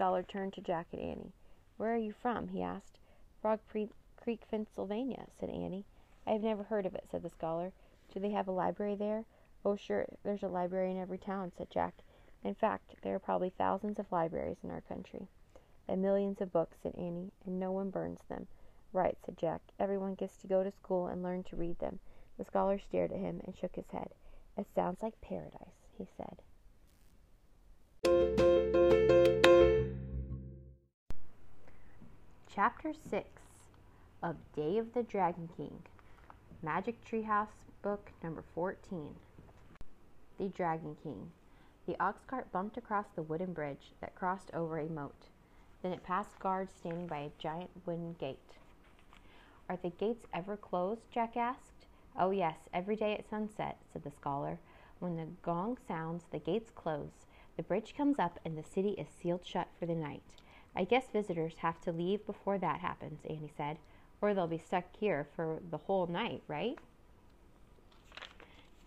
the 0.00 0.04
scholar 0.04 0.22
turned 0.22 0.54
to 0.54 0.62
Jack 0.62 0.86
and 0.92 1.02
Annie. 1.02 1.34
Where 1.76 1.92
are 1.92 1.98
you 1.98 2.14
from? 2.14 2.48
he 2.48 2.62
asked. 2.62 2.96
Frog 3.42 3.60
Creek, 3.68 4.40
Pennsylvania, 4.50 5.26
said 5.38 5.50
Annie. 5.50 5.84
I 6.26 6.30
have 6.30 6.42
never 6.42 6.62
heard 6.62 6.86
of 6.86 6.94
it, 6.94 7.04
said 7.10 7.22
the 7.22 7.28
scholar. 7.28 7.72
Do 8.10 8.18
they 8.18 8.30
have 8.30 8.48
a 8.48 8.50
library 8.50 8.94
there? 8.94 9.26
Oh, 9.62 9.76
sure, 9.76 10.06
there's 10.24 10.42
a 10.42 10.48
library 10.48 10.90
in 10.90 10.96
every 10.96 11.18
town, 11.18 11.52
said 11.54 11.68
Jack. 11.68 11.96
In 12.42 12.54
fact, 12.54 12.94
there 13.02 13.14
are 13.14 13.18
probably 13.18 13.50
thousands 13.50 13.98
of 13.98 14.10
libraries 14.10 14.56
in 14.64 14.70
our 14.70 14.80
country. 14.80 15.28
And 15.86 16.00
millions 16.00 16.40
of 16.40 16.50
books, 16.50 16.78
said 16.82 16.94
Annie, 16.96 17.32
and 17.44 17.60
no 17.60 17.70
one 17.70 17.90
burns 17.90 18.20
them. 18.30 18.46
Right, 18.94 19.18
said 19.26 19.36
Jack. 19.36 19.60
Everyone 19.78 20.14
gets 20.14 20.38
to 20.38 20.46
go 20.46 20.64
to 20.64 20.70
school 20.70 21.08
and 21.08 21.22
learn 21.22 21.42
to 21.44 21.56
read 21.56 21.78
them. 21.78 21.98
The 22.38 22.46
scholar 22.46 22.78
stared 22.78 23.12
at 23.12 23.18
him 23.18 23.42
and 23.44 23.54
shook 23.54 23.76
his 23.76 23.90
head. 23.92 24.14
It 24.56 24.66
sounds 24.74 25.02
like 25.02 25.20
paradise, 25.20 25.90
he 25.98 26.06
said. 26.16 26.40
Chapter 32.52 32.92
6 33.08 33.28
of 34.24 34.34
Day 34.56 34.76
of 34.78 34.92
the 34.92 35.04
Dragon 35.04 35.48
King, 35.56 35.82
Magic 36.64 36.96
Treehouse, 37.04 37.62
book 37.80 38.10
number 38.24 38.42
14. 38.56 39.14
The 40.36 40.48
Dragon 40.48 40.96
King. 41.00 41.30
The 41.86 41.94
ox 42.00 42.22
cart 42.26 42.50
bumped 42.50 42.76
across 42.76 43.06
the 43.14 43.22
wooden 43.22 43.52
bridge 43.52 43.92
that 44.00 44.16
crossed 44.16 44.50
over 44.52 44.80
a 44.80 44.88
moat. 44.88 45.28
Then 45.80 45.92
it 45.92 46.02
passed 46.02 46.40
guards 46.40 46.74
standing 46.76 47.06
by 47.06 47.18
a 47.18 47.30
giant 47.38 47.70
wooden 47.86 48.14
gate. 48.14 48.56
Are 49.68 49.78
the 49.80 49.90
gates 49.90 50.26
ever 50.34 50.56
closed? 50.56 51.02
Jack 51.12 51.36
asked. 51.36 51.86
Oh, 52.18 52.32
yes, 52.32 52.56
every 52.74 52.96
day 52.96 53.14
at 53.14 53.30
sunset, 53.30 53.76
said 53.92 54.02
the 54.02 54.10
scholar. 54.10 54.58
When 54.98 55.16
the 55.16 55.28
gong 55.42 55.78
sounds, 55.86 56.24
the 56.32 56.40
gates 56.40 56.72
close. 56.74 57.26
The 57.56 57.62
bridge 57.62 57.94
comes 57.96 58.18
up 58.18 58.40
and 58.44 58.58
the 58.58 58.64
city 58.64 58.90
is 58.98 59.06
sealed 59.22 59.46
shut 59.46 59.68
for 59.78 59.86
the 59.86 59.94
night. 59.94 60.24
I 60.74 60.84
guess 60.84 61.10
visitors 61.12 61.58
have 61.58 61.80
to 61.82 61.92
leave 61.92 62.24
before 62.26 62.58
that 62.58 62.80
happens, 62.80 63.20
Annie 63.28 63.52
said, 63.56 63.78
or 64.20 64.34
they'll 64.34 64.46
be 64.46 64.58
stuck 64.58 64.84
here 64.96 65.26
for 65.34 65.60
the 65.70 65.78
whole 65.78 66.06
night, 66.06 66.42
right? 66.46 66.78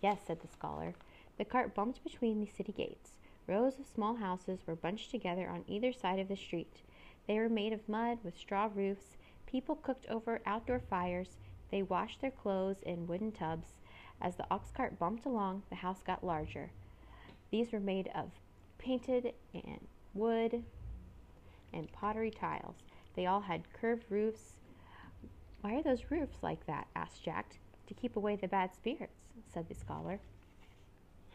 Yes, 0.00 0.18
said 0.26 0.40
the 0.40 0.48
scholar. 0.48 0.94
The 1.38 1.44
cart 1.44 1.74
bumped 1.74 2.04
between 2.04 2.40
the 2.40 2.46
city 2.46 2.72
gates. 2.72 3.16
Rows 3.46 3.78
of 3.78 3.86
small 3.86 4.16
houses 4.16 4.60
were 4.66 4.76
bunched 4.76 5.10
together 5.10 5.48
on 5.48 5.64
either 5.66 5.92
side 5.92 6.18
of 6.18 6.28
the 6.28 6.36
street. 6.36 6.82
They 7.26 7.38
were 7.38 7.48
made 7.48 7.72
of 7.72 7.88
mud 7.88 8.18
with 8.22 8.38
straw 8.38 8.70
roofs. 8.74 9.16
People 9.46 9.76
cooked 9.76 10.06
over 10.08 10.40
outdoor 10.46 10.78
fires. 10.78 11.36
They 11.70 11.82
washed 11.82 12.20
their 12.20 12.30
clothes 12.30 12.82
in 12.82 13.06
wooden 13.06 13.32
tubs. 13.32 13.68
As 14.20 14.36
the 14.36 14.46
ox 14.50 14.70
cart 14.70 14.98
bumped 14.98 15.26
along, 15.26 15.62
the 15.68 15.76
house 15.76 16.02
got 16.02 16.24
larger. 16.24 16.70
These 17.50 17.72
were 17.72 17.80
made 17.80 18.08
of 18.14 18.30
painted 18.78 19.34
and 19.52 19.86
wood 20.14 20.64
and 21.74 21.92
pottery 21.92 22.30
tiles. 22.30 22.76
They 23.14 23.26
all 23.26 23.40
had 23.40 23.72
curved 23.72 24.04
roofs. 24.08 24.60
Why 25.60 25.74
are 25.74 25.82
those 25.82 26.10
roofs 26.10 26.42
like 26.42 26.66
that? 26.66 26.86
asked 26.96 27.22
Jack. 27.22 27.58
To 27.88 27.94
keep 27.94 28.16
away 28.16 28.36
the 28.36 28.48
bad 28.48 28.74
spirits, 28.74 29.20
said 29.52 29.68
the 29.68 29.74
scholar. 29.74 30.20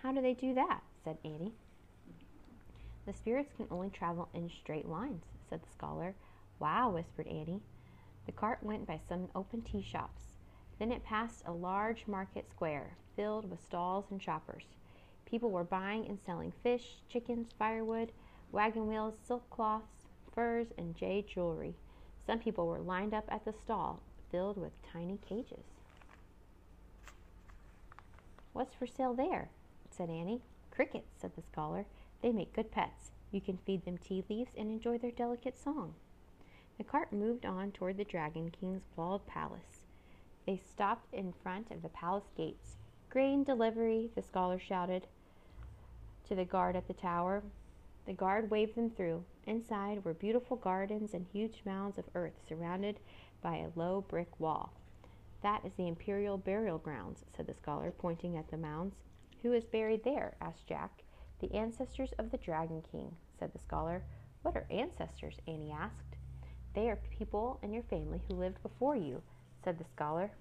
How 0.01 0.11
do 0.11 0.21
they 0.21 0.33
do 0.33 0.53
that? 0.55 0.81
said 1.03 1.17
Annie. 1.23 1.53
The 3.05 3.13
spirits 3.13 3.53
can 3.55 3.67
only 3.71 3.89
travel 3.89 4.29
in 4.33 4.49
straight 4.49 4.87
lines, 4.87 5.25
said 5.49 5.61
the 5.61 5.71
scholar. 5.71 6.15
Wow, 6.59 6.91
whispered 6.91 7.27
Annie. 7.27 7.61
The 8.25 8.31
cart 8.31 8.59
went 8.61 8.85
by 8.85 8.99
some 9.07 9.29
open 9.35 9.61
tea 9.61 9.81
shops. 9.81 10.37
Then 10.77 10.91
it 10.91 11.03
passed 11.03 11.43
a 11.45 11.51
large 11.51 12.07
market 12.07 12.49
square 12.49 12.95
filled 13.15 13.49
with 13.49 13.63
stalls 13.63 14.05
and 14.11 14.21
shoppers. 14.21 14.63
People 15.25 15.51
were 15.51 15.63
buying 15.63 16.07
and 16.07 16.19
selling 16.19 16.53
fish, 16.63 17.01
chickens, 17.09 17.51
firewood, 17.57 18.11
wagon 18.51 18.87
wheels, 18.87 19.17
silk 19.27 19.49
cloths, 19.49 19.98
furs, 20.39 20.67
and 20.77 20.95
jade 20.95 21.27
jewelry. 21.27 21.75
Some 22.25 22.39
people 22.39 22.65
were 22.65 22.79
lined 22.79 23.13
up 23.13 23.25
at 23.27 23.43
the 23.43 23.51
stall, 23.51 23.99
filled 24.31 24.55
with 24.55 24.71
tiny 24.93 25.19
cages. 25.27 25.65
What's 28.53 28.73
for 28.73 28.87
sale 28.87 29.13
there? 29.13 29.49
said 29.91 30.09
Annie. 30.09 30.39
Crickets, 30.71 31.11
said 31.19 31.31
the 31.35 31.41
scholar. 31.41 31.85
They 32.21 32.31
make 32.31 32.53
good 32.53 32.71
pets. 32.71 33.11
You 33.33 33.41
can 33.41 33.57
feed 33.65 33.83
them 33.83 33.97
tea 33.97 34.23
leaves 34.29 34.53
and 34.57 34.71
enjoy 34.71 34.97
their 34.97 35.11
delicate 35.11 35.61
song. 35.61 35.93
The 36.77 36.85
cart 36.85 37.11
moved 37.11 37.45
on 37.45 37.73
toward 37.73 37.97
the 37.97 38.05
Dragon 38.05 38.49
King's 38.49 38.83
walled 38.95 39.27
palace. 39.27 39.87
They 40.45 40.55
stopped 40.55 41.13
in 41.13 41.33
front 41.43 41.69
of 41.69 41.81
the 41.81 41.89
palace 41.89 42.31
gates. 42.37 42.77
Grain 43.09 43.43
delivery, 43.43 44.09
the 44.15 44.21
scholar 44.21 44.57
shouted 44.57 45.05
to 46.29 46.35
the 46.35 46.45
guard 46.45 46.77
at 46.77 46.87
the 46.87 46.93
tower. 46.93 47.43
The 48.05 48.13
guard 48.13 48.49
waved 48.49 48.75
them 48.75 48.89
through. 48.89 49.23
Inside 49.45 50.03
were 50.03 50.13
beautiful 50.13 50.57
gardens 50.57 51.13
and 51.13 51.25
huge 51.25 51.61
mounds 51.65 51.97
of 51.97 52.09
earth 52.15 52.39
surrounded 52.47 52.99
by 53.41 53.57
a 53.57 53.71
low 53.75 54.01
brick 54.01 54.39
wall. 54.39 54.73
That 55.41 55.63
is 55.65 55.73
the 55.73 55.87
imperial 55.87 56.37
burial 56.37 56.77
grounds, 56.77 57.23
said 57.35 57.47
the 57.47 57.53
scholar, 57.53 57.91
pointing 57.91 58.37
at 58.37 58.49
the 58.49 58.57
mounds. 58.57 58.95
Who 59.41 59.53
is 59.53 59.65
buried 59.65 60.03
there? 60.03 60.35
asked 60.41 60.67
Jack. 60.67 61.03
The 61.39 61.53
ancestors 61.53 62.11
of 62.19 62.31
the 62.31 62.37
Dragon 62.37 62.83
King, 62.91 63.15
said 63.37 63.53
the 63.53 63.59
scholar. 63.59 64.03
What 64.41 64.55
are 64.55 64.67
ancestors? 64.69 65.37
Annie 65.47 65.71
asked. 65.71 66.17
They 66.73 66.89
are 66.89 66.99
people 67.17 67.59
in 67.63 67.73
your 67.73 67.83
family 67.83 68.21
who 68.27 68.35
lived 68.35 68.61
before 68.61 68.95
you, 68.95 69.21
said 69.63 69.77
the 69.77 69.85
scholar. 69.85 70.31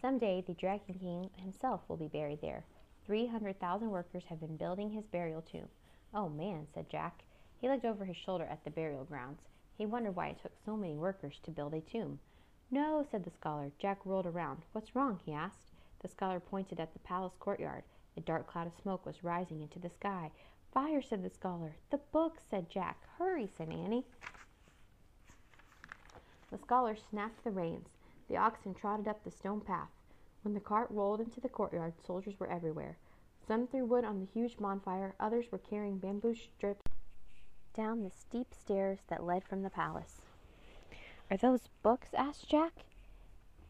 Some 0.00 0.18
day 0.18 0.42
the 0.46 0.54
Dragon 0.54 0.94
King 0.98 1.30
himself 1.36 1.80
will 1.88 1.96
be 1.96 2.08
buried 2.08 2.40
there. 2.40 2.64
Three 3.06 3.26
hundred 3.26 3.58
thousand 3.58 3.90
workers 3.90 4.24
have 4.28 4.40
been 4.40 4.56
building 4.56 4.90
his 4.90 5.06
burial 5.06 5.42
tomb. 5.42 5.68
Oh 6.14 6.28
man, 6.28 6.66
said 6.74 6.90
Jack. 6.90 7.24
He 7.60 7.68
looked 7.68 7.84
over 7.84 8.04
his 8.04 8.16
shoulder 8.16 8.44
at 8.44 8.64
the 8.64 8.70
burial 8.70 9.04
grounds. 9.04 9.40
He 9.78 9.86
wondered 9.86 10.14
why 10.14 10.28
it 10.28 10.40
took 10.42 10.52
so 10.64 10.76
many 10.76 10.96
workers 10.96 11.40
to 11.44 11.50
build 11.50 11.74
a 11.74 11.80
tomb. 11.80 12.18
No, 12.70 13.04
said 13.10 13.24
the 13.24 13.30
scholar. 13.30 13.70
Jack 13.78 14.00
rolled 14.04 14.26
around. 14.26 14.62
What's 14.72 14.94
wrong? 14.94 15.20
he 15.24 15.32
asked. 15.32 15.70
The 16.00 16.08
scholar 16.08 16.40
pointed 16.40 16.80
at 16.80 16.92
the 16.92 16.98
palace 16.98 17.34
courtyard. 17.38 17.84
A 18.16 18.20
dark 18.20 18.46
cloud 18.46 18.66
of 18.66 18.74
smoke 18.74 19.06
was 19.06 19.24
rising 19.24 19.62
into 19.62 19.78
the 19.78 19.88
sky. 19.88 20.30
Fire, 20.72 21.02
said 21.02 21.22
the 21.22 21.30
scholar. 21.30 21.76
The 21.90 21.98
book, 21.98 22.38
said 22.50 22.68
Jack. 22.68 22.98
Hurry, 23.18 23.46
said 23.46 23.70
Annie. 23.70 24.06
The 26.50 26.58
scholar 26.58 26.96
snapped 26.96 27.44
the 27.44 27.50
reins. 27.50 27.88
The 28.28 28.36
oxen 28.36 28.74
trotted 28.74 29.08
up 29.08 29.24
the 29.24 29.30
stone 29.30 29.60
path. 29.60 29.88
When 30.42 30.54
the 30.54 30.60
cart 30.60 30.88
rolled 30.90 31.20
into 31.20 31.40
the 31.40 31.48
courtyard, 31.48 31.94
soldiers 32.04 32.38
were 32.38 32.50
everywhere. 32.50 32.96
Some 33.46 33.66
threw 33.66 33.84
wood 33.84 34.04
on 34.04 34.20
the 34.20 34.26
huge 34.26 34.56
bonfire, 34.56 35.14
others 35.18 35.50
were 35.50 35.58
carrying 35.58 35.98
bamboo 35.98 36.34
strips 36.34 36.90
down 37.74 38.02
the 38.02 38.10
steep 38.10 38.54
stairs 38.54 39.00
that 39.08 39.24
led 39.24 39.44
from 39.44 39.62
the 39.62 39.70
palace. 39.70 40.22
Are 41.30 41.36
those 41.36 41.68
books? 41.82 42.08
asked 42.14 42.48
Jack. 42.48 42.84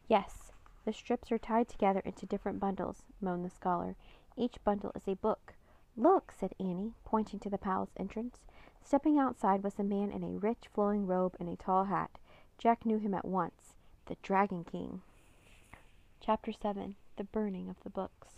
Yes, 0.08 0.52
the 0.84 0.92
strips 0.92 1.30
are 1.32 1.38
tied 1.38 1.68
together 1.68 2.00
into 2.00 2.26
different 2.26 2.60
bundles, 2.60 3.04
moaned 3.20 3.44
the 3.44 3.50
scholar. 3.50 3.96
Each 4.36 4.62
bundle 4.64 4.92
is 4.94 5.06
a 5.06 5.14
book. 5.14 5.54
Look, 5.96 6.32
said 6.32 6.54
Annie, 6.58 6.94
pointing 7.04 7.38
to 7.40 7.50
the 7.50 7.58
palace 7.58 7.92
entrance. 7.96 8.40
Stepping 8.82 9.18
outside 9.18 9.62
was 9.62 9.78
a 9.78 9.84
man 9.84 10.10
in 10.10 10.24
a 10.24 10.38
rich 10.38 10.68
flowing 10.74 11.06
robe 11.06 11.36
and 11.38 11.48
a 11.48 11.56
tall 11.56 11.84
hat. 11.84 12.18
Jack 12.58 12.84
knew 12.84 12.98
him 12.98 13.14
at 13.14 13.24
once 13.24 13.74
the 14.06 14.16
Dragon 14.22 14.64
King. 14.64 15.02
Chapter 16.20 16.52
7 16.52 16.96
The 17.16 17.24
Burning 17.24 17.68
of 17.68 17.82
the 17.84 17.90
Books. 17.90 18.34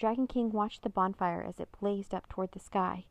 Dragon 0.00 0.26
King 0.26 0.50
watched 0.50 0.80
the 0.80 0.88
bonfire 0.88 1.44
as 1.46 1.60
it 1.60 1.68
blazed 1.78 2.14
up 2.14 2.26
toward 2.26 2.52
the 2.52 2.58
sky. 2.58 3.04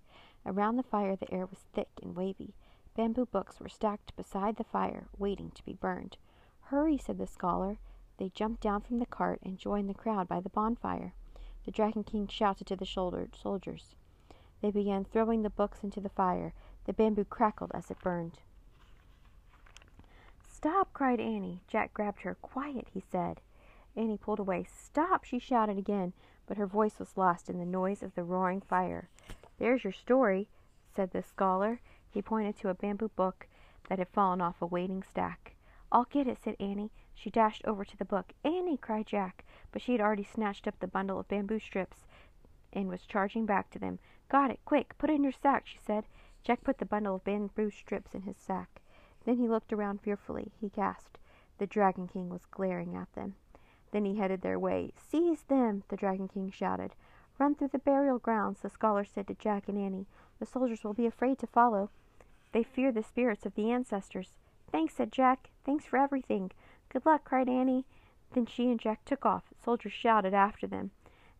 Around 0.43 0.77
the 0.77 0.81
fire, 0.81 1.15
the 1.15 1.31
air 1.31 1.45
was 1.45 1.59
thick 1.71 1.89
and 2.01 2.15
wavy. 2.15 2.55
Bamboo 2.95 3.27
books 3.27 3.59
were 3.59 3.69
stacked 3.69 4.15
beside 4.15 4.55
the 4.55 4.63
fire, 4.63 5.07
waiting 5.15 5.51
to 5.51 5.63
be 5.63 5.73
burned. 5.73 6.17
Hurry, 6.61 6.97
said 6.97 7.19
the 7.19 7.27
scholar. 7.27 7.77
They 8.17 8.29
jumped 8.29 8.61
down 8.61 8.81
from 8.81 8.97
the 8.97 9.05
cart 9.05 9.39
and 9.43 9.59
joined 9.59 9.87
the 9.87 9.93
crowd 9.93 10.27
by 10.27 10.39
the 10.39 10.49
bonfire. 10.49 11.13
the 11.63 11.69
Dragon 11.69 12.03
King 12.03 12.27
shouted 12.27 12.65
to 12.65 12.75
the 12.75 12.85
shoulder 12.85 13.29
soldiers. 13.39 13.93
They 14.61 14.71
began 14.71 15.05
throwing 15.05 15.43
the 15.43 15.51
books 15.51 15.83
into 15.83 16.01
the 16.01 16.09
fire. 16.09 16.55
The 16.85 16.93
bamboo 16.93 17.25
crackled 17.25 17.69
as 17.75 17.91
it 17.91 17.99
burned. 17.99 18.39
Stop! 20.41 20.91
cried 20.93 21.19
Annie. 21.19 21.61
Jack 21.67 21.93
grabbed 21.93 22.21
her. 22.21 22.33
Quiet, 22.41 22.87
he 22.91 22.99
said. 22.99 23.41
Annie 23.95 24.17
pulled 24.17 24.39
away. 24.39 24.63
Stop! 24.63 25.23
she 25.23 25.37
shouted 25.37 25.77
again, 25.77 26.13
but 26.49 26.57
her 26.57 26.65
voice 26.65 26.97
was 26.97 27.15
lost 27.15 27.47
in 27.47 27.59
the 27.59 27.65
noise 27.65 28.01
of 28.01 28.15
the 28.15 28.23
roaring 28.23 28.59
fire. 28.59 29.07
There's 29.59 29.83
your 29.83 29.93
story, 29.93 30.49
said 30.95 31.11
the 31.11 31.21
scholar. 31.21 31.79
He 32.09 32.23
pointed 32.23 32.57
to 32.57 32.69
a 32.69 32.73
bamboo 32.73 33.09
book 33.09 33.47
that 33.87 33.99
had 33.99 34.09
fallen 34.09 34.41
off 34.41 34.59
a 34.59 34.65
waiting 34.65 35.03
stack. 35.03 35.55
I'll 35.91 36.05
get 36.05 36.27
it, 36.27 36.39
said 36.43 36.55
Annie. 36.59 36.89
She 37.13 37.29
dashed 37.29 37.63
over 37.65 37.85
to 37.85 37.97
the 37.97 38.03
book. 38.03 38.33
Annie, 38.43 38.77
cried 38.77 39.05
Jack, 39.05 39.45
but 39.71 39.83
she 39.83 39.91
had 39.91 40.01
already 40.01 40.23
snatched 40.23 40.67
up 40.67 40.79
the 40.79 40.87
bundle 40.87 41.19
of 41.19 41.27
bamboo 41.27 41.59
strips 41.59 42.07
and 42.73 42.89
was 42.89 43.05
charging 43.05 43.45
back 43.45 43.69
to 43.69 43.79
them. 43.79 43.99
Got 44.27 44.49
it, 44.49 44.59
quick, 44.65 44.97
put 44.97 45.11
it 45.11 45.17
in 45.17 45.23
your 45.23 45.31
sack, 45.31 45.67
she 45.67 45.77
said. 45.77 46.05
Jack 46.43 46.63
put 46.63 46.79
the 46.79 46.85
bundle 46.85 47.15
of 47.15 47.23
bamboo 47.23 47.69
strips 47.69 48.15
in 48.15 48.23
his 48.23 48.37
sack. 48.37 48.81
Then 49.23 49.37
he 49.37 49.47
looked 49.47 49.71
around 49.71 50.01
fearfully. 50.01 50.51
He 50.59 50.69
gasped. 50.69 51.19
The 51.59 51.67
Dragon 51.67 52.07
King 52.07 52.29
was 52.29 52.45
glaring 52.45 52.95
at 52.95 53.13
them. 53.13 53.35
Then 53.91 54.05
he 54.05 54.17
headed 54.17 54.41
their 54.41 54.59
way. 54.59 54.91
Seize 54.97 55.43
them! 55.43 55.83
the 55.89 55.97
Dragon 55.97 56.27
King 56.27 56.51
shouted. 56.51 56.95
Run 57.37 57.55
through 57.55 57.69
the 57.69 57.79
burial 57.79 58.19
grounds, 58.19 58.59
the 58.59 58.69
scholar 58.69 59.05
said 59.05 59.27
to 59.27 59.33
Jack 59.33 59.67
and 59.67 59.77
Annie. 59.77 60.07
The 60.39 60.45
soldiers 60.45 60.83
will 60.83 60.93
be 60.93 61.05
afraid 61.05 61.39
to 61.39 61.47
follow. 61.47 61.89
They 62.51 62.63
fear 62.63 62.91
the 62.91 63.03
spirits 63.03 63.45
of 63.45 63.55
the 63.55 63.71
ancestors. 63.71 64.37
Thanks, 64.71 64.95
said 64.95 65.11
Jack. 65.11 65.49
Thanks 65.65 65.85
for 65.85 65.97
everything. 65.97 66.51
Good 66.89 67.05
luck, 67.05 67.23
cried 67.23 67.49
Annie. 67.49 67.85
Then 68.31 68.45
she 68.45 68.69
and 68.69 68.79
Jack 68.79 69.05
took 69.05 69.25
off. 69.25 69.53
Soldiers 69.63 69.93
shouted 69.93 70.33
after 70.33 70.67
them. 70.67 70.91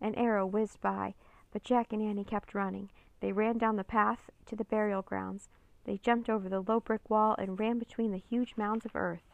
An 0.01 0.15
arrow 0.15 0.45
whizzed 0.45 0.81
by, 0.81 1.15
but 1.51 1.63
Jack 1.63 1.93
and 1.93 2.01
Annie 2.01 2.23
kept 2.23 2.53
running. 2.53 2.89
They 3.19 3.31
ran 3.31 3.57
down 3.57 3.75
the 3.75 3.83
path 3.83 4.29
to 4.45 4.55
the 4.55 4.63
burial 4.63 5.01
grounds. 5.01 5.49
They 5.83 5.97
jumped 5.97 6.29
over 6.29 6.47
the 6.47 6.62
low 6.62 6.79
brick 6.79 7.09
wall 7.09 7.35
and 7.38 7.59
ran 7.59 7.79
between 7.79 8.12
the 8.12 8.17
huge 8.17 8.55
mounds 8.55 8.85
of 8.85 8.95
earth. 8.95 9.29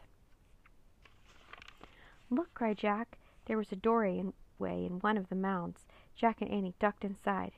Look, 2.30 2.52
cried 2.54 2.78
Jack. 2.78 3.18
There 3.44 3.56
was 3.56 3.70
a 3.70 3.76
doorway 3.76 4.18
in 4.18 5.00
one 5.00 5.16
of 5.16 5.28
the 5.28 5.36
mounds. 5.36 5.86
Jack 6.16 6.40
and 6.40 6.50
Annie 6.50 6.74
ducked 6.80 7.04
inside. 7.04 7.52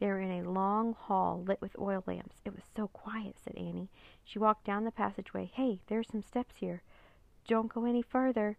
They 0.00 0.08
were 0.08 0.20
in 0.20 0.32
a 0.32 0.50
long 0.50 0.94
hall 0.94 1.42
lit 1.42 1.60
with 1.60 1.78
oil 1.78 2.02
lamps. 2.06 2.40
It 2.44 2.52
was 2.54 2.64
so 2.74 2.88
quiet, 2.88 3.36
said 3.38 3.54
Annie. 3.56 3.90
She 4.24 4.40
walked 4.40 4.64
down 4.64 4.84
the 4.84 4.90
passageway. 4.90 5.46
Hey, 5.54 5.80
there 5.86 6.00
are 6.00 6.04
some 6.04 6.22
steps 6.22 6.56
here. 6.56 6.82
Don't 7.46 7.72
go 7.72 7.84
any 7.84 8.02
further, 8.02 8.56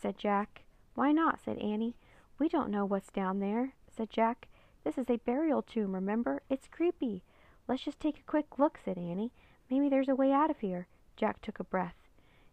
said 0.00 0.16
Jack. 0.16 0.62
Why 0.94 1.10
not? 1.10 1.40
said 1.40 1.58
Annie. 1.58 1.96
We 2.38 2.48
don't 2.48 2.70
know 2.70 2.84
what's 2.84 3.10
down 3.10 3.40
there, 3.40 3.74
said 3.88 4.10
Jack. 4.10 4.46
This 4.84 4.98
is 4.98 5.10
a 5.10 5.16
burial 5.16 5.62
tomb, 5.62 5.94
remember? 5.94 6.42
It's 6.48 6.68
creepy. 6.68 7.24
Let's 7.66 7.82
just 7.82 7.98
take 7.98 8.20
a 8.20 8.30
quick 8.30 8.58
look, 8.58 8.78
said 8.84 8.98
Annie. 8.98 9.32
Maybe 9.68 9.88
there's 9.88 10.08
a 10.08 10.14
way 10.14 10.32
out 10.32 10.50
of 10.50 10.60
here. 10.60 10.86
Jack 11.16 11.42
took 11.42 11.58
a 11.58 11.64
breath. 11.64 11.96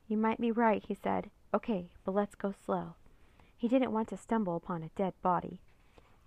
You 0.08 0.18
might 0.18 0.42
be 0.42 0.52
right, 0.52 0.84
he 0.88 0.96
said. 0.96 1.30
Okay, 1.54 1.90
but 2.04 2.16
let's 2.16 2.36
go 2.36 2.54
slow. 2.66 2.96
He 3.56 3.68
didn't 3.68 3.92
want 3.92 4.08
to 4.10 4.18
stumble 4.18 4.56
upon 4.56 4.84
a 4.84 4.90
dead 4.96 5.14
body. 5.22 5.62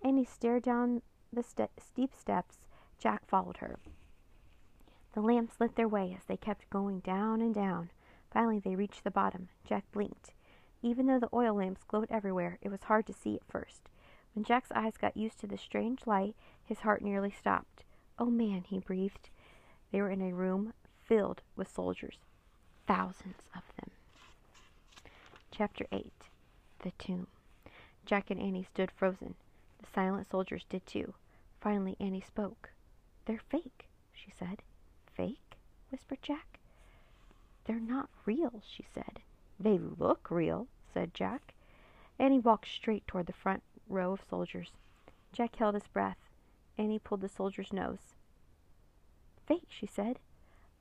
Annie 0.03 0.25
stared 0.25 0.63
down 0.63 1.03
the 1.33 1.43
steep 1.43 2.15
steps. 2.15 2.59
Jack 2.99 3.27
followed 3.27 3.59
her. 3.59 3.77
The 5.15 5.21
lamps 5.21 5.59
lit 5.59 5.75
their 5.77 5.89
way 5.89 6.15
as 6.17 6.25
they 6.27 6.37
kept 6.37 6.71
going 6.71 7.01
down 7.01 7.41
and 7.41 7.55
down. 7.55 7.91
Finally, 8.31 8.61
they 8.61 8.77
reached 8.77 9.03
the 9.03 9.11
bottom. 9.11 9.49
Jack 9.65 9.85
blinked. 9.93 10.33
Even 10.83 11.07
though 11.07 11.19
the 11.19 11.35
oil 11.35 11.55
lamps 11.55 11.83
glowed 11.85 12.11
everywhere, 12.11 12.59
it 12.61 12.69
was 12.69 12.85
hard 12.85 13.07
to 13.07 13.13
see 13.13 13.35
at 13.37 13.51
first. 13.51 13.89
When 14.35 14.45
Jack's 14.45 14.71
eyes 14.73 14.97
got 14.97 15.17
used 15.17 15.41
to 15.41 15.47
the 15.47 15.59
strange 15.59 16.07
light, 16.07 16.37
his 16.63 16.81
heart 16.81 17.03
nearly 17.03 17.31
stopped. 17.31 17.85
Oh 18.19 18.27
man, 18.27 18.65
he 18.67 18.79
breathed. 18.79 19.31
They 19.91 20.01
were 20.01 20.11
in 20.11 20.23
a 20.23 20.35
room 20.35 20.75
filled 21.03 21.43
with 21.57 21.73
soldiers, 21.73 22.19
thousands 22.87 23.39
of 23.55 23.63
them. 23.77 23.86
Chapter 25.57 25.87
8 25.91 26.13
The 26.81 26.91
Tomb. 26.99 27.29
Jack 28.05 28.31
and 28.31 28.39
Annie 28.39 28.63
stood 28.63 28.91
frozen. 28.91 29.37
The 29.81 29.87
silent 29.95 30.29
soldiers 30.31 30.67
did 30.69 30.85
too. 30.85 31.15
Finally, 31.63 31.97
Annie 31.99 32.21
spoke. 32.21 32.73
They're 33.25 33.41
fake, 33.49 33.89
she 34.13 34.31
said. 34.39 34.63
Fake? 35.15 35.57
whispered 35.89 36.21
Jack. 36.21 36.59
They're 37.65 37.81
not 37.81 38.11
real, 38.27 38.61
she 38.69 38.85
said. 38.93 39.21
They 39.59 39.79
look 39.79 40.31
real, 40.31 40.67
said 40.93 41.15
Jack. 41.15 41.55
Annie 42.19 42.39
walked 42.39 42.69
straight 42.69 43.07
toward 43.07 43.25
the 43.25 43.33
front 43.33 43.63
row 43.89 44.13
of 44.13 44.21
soldiers. 44.29 44.73
Jack 45.33 45.57
held 45.57 45.75
his 45.75 45.89
breath. 45.89 46.19
Annie 46.77 46.99
pulled 46.99 47.23
the 47.23 47.31
soldier's 47.31 47.73
nose. 47.73 48.15
Fake, 49.47 49.69
she 49.71 49.87
said. 49.87 50.19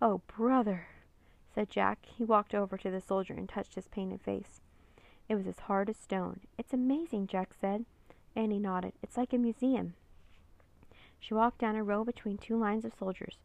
Oh, 0.02 0.20
brother, 0.28 0.88
said 1.54 1.70
Jack. 1.70 2.00
He 2.18 2.26
walked 2.26 2.54
over 2.54 2.78
to 2.78 2.92
the 2.92 3.00
soldier 3.00 3.36
and 3.36 3.48
touched 3.48 3.76
his 3.76 3.88
painted 3.88 4.20
face. 4.20 4.60
It 5.28 5.36
was 5.36 5.48
as 5.48 5.60
hard 5.60 5.90
as 5.90 5.98
stone. 5.98 6.42
It's 6.58 6.74
amazing, 6.74 7.28
Jack 7.28 7.54
said. 7.60 7.86
Annie 8.36 8.60
nodded. 8.60 8.94
It's 9.02 9.18
like 9.18 9.34
a 9.34 9.38
museum. 9.38 9.94
She 11.20 11.34
walked 11.34 11.60
down 11.60 11.76
a 11.76 11.84
row 11.84 12.04
between 12.04 12.38
two 12.38 12.58
lines 12.58 12.86
of 12.86 12.94
soldiers. 12.94 13.38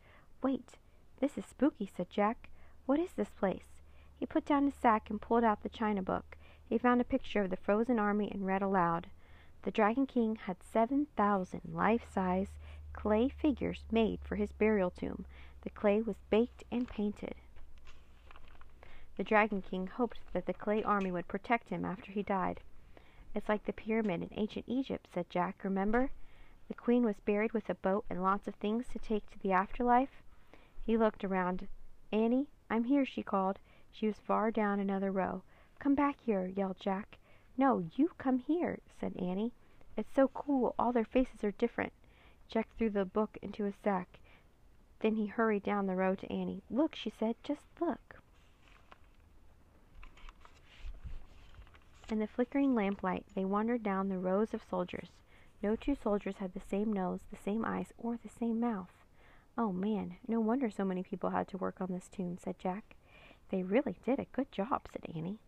Wait, 0.43 0.79
this 1.21 1.39
is 1.39 1.47
spooky, 1.47 1.89
said 1.97 2.11
Jack. 2.11 2.51
What 2.87 2.99
is 2.99 3.13
this 3.13 3.31
place? 3.31 3.81
He 4.19 4.27
put 4.27 4.45
down 4.45 4.65
his 4.65 4.75
sack 4.75 5.09
and 5.09 5.21
pulled 5.21 5.45
out 5.45 5.63
the 5.63 5.69
china 5.69 6.03
book. 6.03 6.37
He 6.69 6.77
found 6.77 7.01
a 7.01 7.05
picture 7.05 7.43
of 7.43 7.51
the 7.51 7.57
frozen 7.57 7.99
army 7.99 8.31
and 8.31 8.47
read 8.47 8.63
aloud. 8.63 9.07
The 9.63 9.71
Dragon 9.71 10.07
King 10.07 10.37
had 10.37 10.57
seven 10.73 11.07
thousand 11.17 11.63
life-size 11.73 12.49
clay 12.93 13.29
figures 13.29 13.85
made 13.91 14.21
for 14.23 14.37
his 14.37 14.53
burial 14.53 14.91
tomb. 14.91 15.25
The 15.63 15.71
clay 15.71 16.01
was 16.01 16.17
baked 16.29 16.65
and 16.71 16.89
painted. 16.89 17.35
The 19.21 19.25
Dragon 19.25 19.61
King 19.61 19.87
hoped 19.87 20.19
that 20.33 20.47
the 20.47 20.55
clay 20.55 20.83
army 20.83 21.13
would 21.13 21.29
protect 21.29 21.69
him 21.69 21.85
after 21.85 22.11
he 22.11 22.23
died. 22.23 22.63
It's 23.35 23.51
like 23.51 23.67
the 23.67 23.73
pyramid 23.75 24.23
in 24.23 24.31
ancient 24.33 24.65
Egypt, 24.67 25.09
said 25.13 25.29
Jack. 25.29 25.63
Remember? 25.63 26.11
The 26.69 26.75
queen 26.75 27.05
was 27.05 27.21
buried 27.21 27.53
with 27.53 27.69
a 27.69 27.75
boat 27.75 28.07
and 28.09 28.23
lots 28.23 28.49
of 28.49 28.55
things 28.55 28.89
to 28.89 28.99
take 28.99 29.29
to 29.29 29.39
the 29.39 29.53
afterlife. 29.53 30.23
He 30.83 30.97
looked 30.97 31.23
around. 31.23 31.69
Annie, 32.11 32.49
I'm 32.71 32.85
here, 32.85 33.05
she 33.05 33.23
called. 33.23 33.59
She 33.93 34.07
was 34.07 34.19
far 34.19 34.51
down 34.51 34.81
another 34.81 35.13
row. 35.13 35.43
Come 35.79 35.95
back 35.95 36.19
here, 36.21 36.47
yelled 36.47 36.81
Jack. 36.81 37.19
No, 37.59 37.85
you 37.97 38.13
come 38.17 38.39
here, 38.39 38.79
said 38.99 39.15
Annie. 39.19 39.53
It's 39.99 40.15
so 40.15 40.29
cool. 40.29 40.75
All 40.79 40.93
their 40.93 41.05
faces 41.05 41.45
are 41.45 41.53
different. 41.53 41.93
Jack 42.49 42.71
threw 42.79 42.89
the 42.89 43.05
book 43.05 43.37
into 43.43 43.65
his 43.65 43.77
sack. 43.85 44.19
Then 45.01 45.17
he 45.17 45.27
hurried 45.27 45.63
down 45.63 45.87
the 45.89 45.95
row 45.95 46.15
to 46.15 46.33
Annie. 46.33 46.63
Look, 46.71 46.95
she 46.95 47.11
said, 47.11 47.37
just 47.43 47.67
look. 47.83 48.10
In 52.11 52.19
the 52.19 52.27
flickering 52.27 52.75
lamplight, 52.75 53.25
they 53.37 53.45
wandered 53.45 53.85
down 53.85 54.09
the 54.09 54.19
rows 54.19 54.53
of 54.53 54.65
soldiers. 54.69 55.11
No 55.63 55.77
two 55.77 55.95
soldiers 55.95 56.39
had 56.39 56.55
the 56.55 56.61
same 56.61 56.93
nose, 56.93 57.21
the 57.31 57.37
same 57.37 57.65
eyes, 57.65 57.93
or 57.97 58.17
the 58.17 58.29
same 58.29 58.59
mouth. 58.59 58.91
Oh 59.57 59.73
man, 59.73 60.17
no 60.27 60.41
wonder 60.41 60.71
so 60.71 60.85
many 60.85 61.05
people 61.05 61.31
had 61.31 61.47
to 61.49 61.57
work 61.57 61.81
on 61.81 61.87
this 61.93 62.09
tomb, 62.09 62.37
said 62.37 62.59
Jack. 62.59 62.97
They 63.51 63.63
really 63.63 63.95
did 64.05 64.19
a 64.19 64.27
good 64.33 64.51
job, 64.51 64.89
said 64.93 65.07
Annie. 65.15 65.39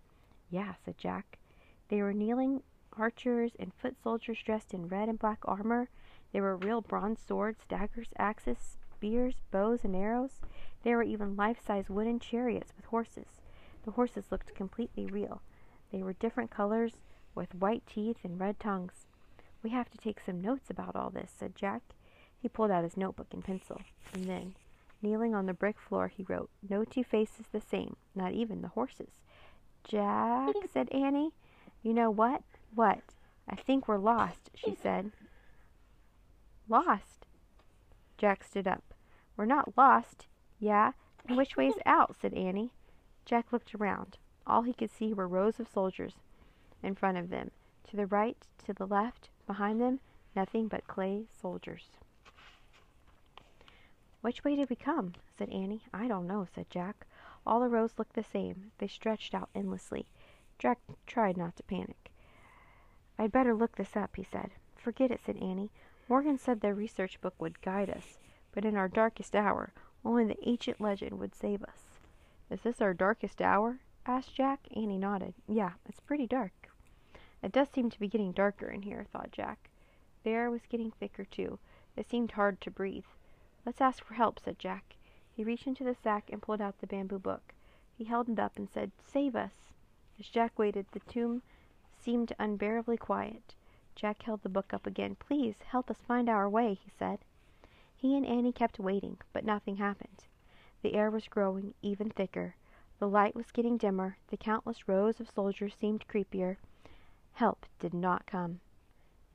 Yeah, 0.51 0.75
said 0.85 0.98
Jack. 0.98 1.40
They 1.88 2.01
were 2.01 2.12
kneeling 2.12 2.62
archers 2.96 3.57
and 3.59 3.75
foot 3.75 3.96
soldiers 4.01 4.40
dressed 4.44 4.72
in 4.72 4.87
red 4.87 5.09
and 5.09 5.18
black 5.18 5.40
armor. 5.44 5.88
There 6.33 6.42
were 6.42 6.57
real 6.57 6.81
bronze 6.81 7.18
swords, 7.27 7.64
daggers, 7.68 8.11
axes, 8.18 8.77
spears, 8.92 9.35
bows, 9.51 9.81
and 9.83 9.96
arrows. 9.96 10.40
There 10.85 10.96
were 10.96 11.03
even 11.03 11.35
life 11.35 11.59
size 11.66 11.90
wooden 11.90 12.20
chariots 12.20 12.72
with 12.77 12.85
horses. 12.87 13.40
The 13.85 13.92
horses 13.92 14.31
looked 14.31 14.55
completely 14.55 15.07
real. 15.07 15.42
They 15.92 16.02
were 16.02 16.14
different 16.14 16.50
colors, 16.50 16.92
with 17.35 17.55
white 17.55 17.87
teeth 17.87 18.18
and 18.24 18.40
red 18.40 18.59
tongues. 18.59 19.07
We 19.62 19.70
have 19.70 19.90
to 19.90 19.98
take 19.98 20.20
some 20.24 20.40
notes 20.40 20.70
about 20.70 20.96
all 20.96 21.11
this, 21.11 21.31
said 21.38 21.55
Jack. 21.55 21.83
He 22.40 22.48
pulled 22.48 22.70
out 22.70 22.83
his 22.83 22.96
notebook 22.96 23.28
and 23.33 23.44
pencil, 23.44 23.81
and 24.12 24.24
then, 24.24 24.55
kneeling 25.00 25.35
on 25.35 25.46
the 25.46 25.52
brick 25.55 25.78
floor, 25.78 26.09
he 26.09 26.24
wrote, 26.24 26.50
No 26.68 26.85
two 26.85 27.05
faces 27.05 27.46
the 27.52 27.61
same, 27.61 27.96
not 28.14 28.33
even 28.33 28.62
the 28.62 28.68
horses. 28.68 29.11
Jack, 29.85 30.55
said 30.72 30.88
Annie, 30.90 31.33
you 31.83 31.92
know 31.92 32.11
what? 32.11 32.42
What? 32.74 33.00
I 33.48 33.57
think 33.57 33.87
we're 33.87 33.98
lost, 33.98 34.50
she 34.55 34.76
said. 34.83 35.12
Lost? 36.68 37.26
Jack 38.16 38.44
stood 38.44 38.66
up. 38.66 38.94
We're 39.37 39.44
not 39.44 39.76
lost. 39.76 40.26
Yeah? 40.59 40.92
And 41.26 41.37
which 41.37 41.57
way's 41.57 41.74
out? 41.87 42.16
said 42.20 42.35
Annie. 42.35 42.72
Jack 43.24 43.52
looked 43.52 43.74
around. 43.74 44.18
All 44.46 44.62
he 44.62 44.72
could 44.72 44.90
see 44.90 45.12
were 45.12 45.28
rows 45.28 45.61
of 45.61 45.68
soldiers 45.68 46.14
in 46.83 46.94
front 46.94 47.18
of 47.18 47.31
them. 47.31 47.50
To 47.90 47.96
the 47.96 48.07
right, 48.07 48.37
to 48.64 48.72
the 48.72 48.87
left, 48.87 49.28
behind 49.46 49.81
them, 49.81 50.00
nothing 50.35 50.68
but 50.68 50.87
clay 50.87 51.26
soldiers. 51.31 51.90
Which 54.20 54.44
way 54.44 54.57
did 54.57 54.70
we 54.70 54.76
come? 54.76 55.14
said 55.37 55.50
Annie. 55.50 55.83
I 55.92 56.07
don't 56.07 56.26
know, 56.26 56.46
said 56.55 56.70
Jack. 56.70 57.07
All 57.44 57.61
the 57.61 57.68
rows 57.68 57.98
looked 57.98 58.14
the 58.14 58.22
same. 58.22 58.70
They 58.78 58.87
stretched 58.87 59.35
out 59.35 59.50
endlessly. 59.55 60.07
Jack 60.59 60.78
tried 61.07 61.37
not 61.37 61.57
to 61.57 61.62
panic. 61.64 62.12
I'd 63.18 63.33
better 63.33 63.55
look 63.55 63.76
this 63.76 63.96
up, 63.96 64.16
he 64.16 64.22
said. 64.22 64.52
Forget 64.76 65.11
it, 65.11 65.20
said 65.24 65.37
Annie. 65.37 65.70
Morgan 66.09 66.38
said 66.38 66.61
their 66.61 66.74
research 66.74 67.20
book 67.20 67.35
would 67.38 67.62
guide 67.62 67.90
us, 67.90 68.18
but 68.52 68.64
in 68.64 68.76
our 68.76 68.88
darkest 68.88 69.35
hour, 69.35 69.72
only 70.05 70.24
the 70.24 70.48
ancient 70.48 70.81
legend 70.81 71.18
would 71.18 71.35
save 71.35 71.62
us. 71.64 72.00
Is 72.50 72.62
this 72.62 72.81
our 72.81 72.94
darkest 72.94 73.40
hour? 73.40 73.81
Asked 74.07 74.35
Jack. 74.35 74.61
Annie 74.75 74.99
nodded. 74.99 75.35
Yeah, 75.47 75.73
it's 75.87 76.01
pretty 76.01 76.27
dark. 76.27 76.71
It 77.43 77.53
does 77.53 77.69
seem 77.69 77.91
to 77.91 78.01
be 78.01 78.09
getting 78.09 78.33
darker 78.33 78.69
in 78.69 78.83
here, 78.83 79.07
thought 79.12 79.33
Jack. 79.33 79.71
The 80.23 80.31
air 80.31 80.51
was 80.51 80.67
getting 80.67 80.91
thicker, 80.91 81.25
too. 81.25 81.59
It 81.97 82.09
seemed 82.09 82.33
hard 82.33 82.61
to 82.61 82.71
breathe. 82.71 83.05
Let's 83.67 83.81
ask 83.81 84.05
for 84.05 84.15
help, 84.15 84.38
said 84.41 84.59
Jack. 84.59 84.97
He 85.35 85.45
reached 85.45 85.67
into 85.67 85.85
the 85.85 85.95
sack 85.95 86.31
and 86.31 86.43
pulled 86.43 86.61
out 86.61 86.79
the 86.79 86.87
bamboo 86.87 87.19
book. 87.19 87.55
He 87.97 88.05
held 88.05 88.29
it 88.29 88.38
up 88.38 88.57
and 88.57 88.69
said, 88.69 88.93
Save 89.05 89.37
us. 89.37 89.73
As 90.19 90.29
Jack 90.29 90.59
waited, 90.59 90.87
the 90.93 91.01
tomb 91.01 91.43
seemed 91.99 92.33
unbearably 92.38 92.97
quiet. 92.97 93.55
Jack 93.95 94.23
held 94.23 94.43
the 94.43 94.49
book 94.49 94.73
up 94.73 94.87
again. 94.87 95.17
Please 95.17 95.57
help 95.67 95.91
us 95.91 96.01
find 96.03 96.29
our 96.29 96.49
way, 96.49 96.75
he 96.75 96.91
said. 96.91 97.21
He 97.95 98.17
and 98.17 98.27
Annie 98.27 98.53
kept 98.53 98.81
waiting, 98.81 99.19
but 99.33 99.45
nothing 99.45 99.77
happened. 99.77 100.25
The 100.83 100.95
air 100.95 101.11
was 101.11 101.29
growing 101.29 101.75
even 101.83 102.11
thicker. 102.11 102.57
The 103.03 103.09
light 103.09 103.35
was 103.35 103.51
getting 103.51 103.79
dimmer. 103.79 104.17
The 104.29 104.37
countless 104.37 104.87
rows 104.87 105.19
of 105.19 105.29
soldiers 105.29 105.75
seemed 105.75 106.07
creepier. 106.07 106.59
Help 107.33 107.67
did 107.81 107.93
not 107.93 108.27
come. 108.27 108.61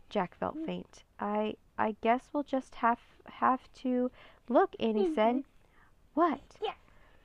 Jack 0.08 0.36
felt 0.36 0.56
faint. 0.66 1.04
I 1.20 1.56
I 1.78 1.98
guess 2.00 2.30
we'll 2.32 2.44
just 2.44 2.76
have 2.76 3.02
have 3.26 3.68
to 3.82 4.10
look, 4.48 4.74
Annie 4.80 5.14
said. 5.14 5.44
What? 6.14 6.40
Yeah. 6.62 6.76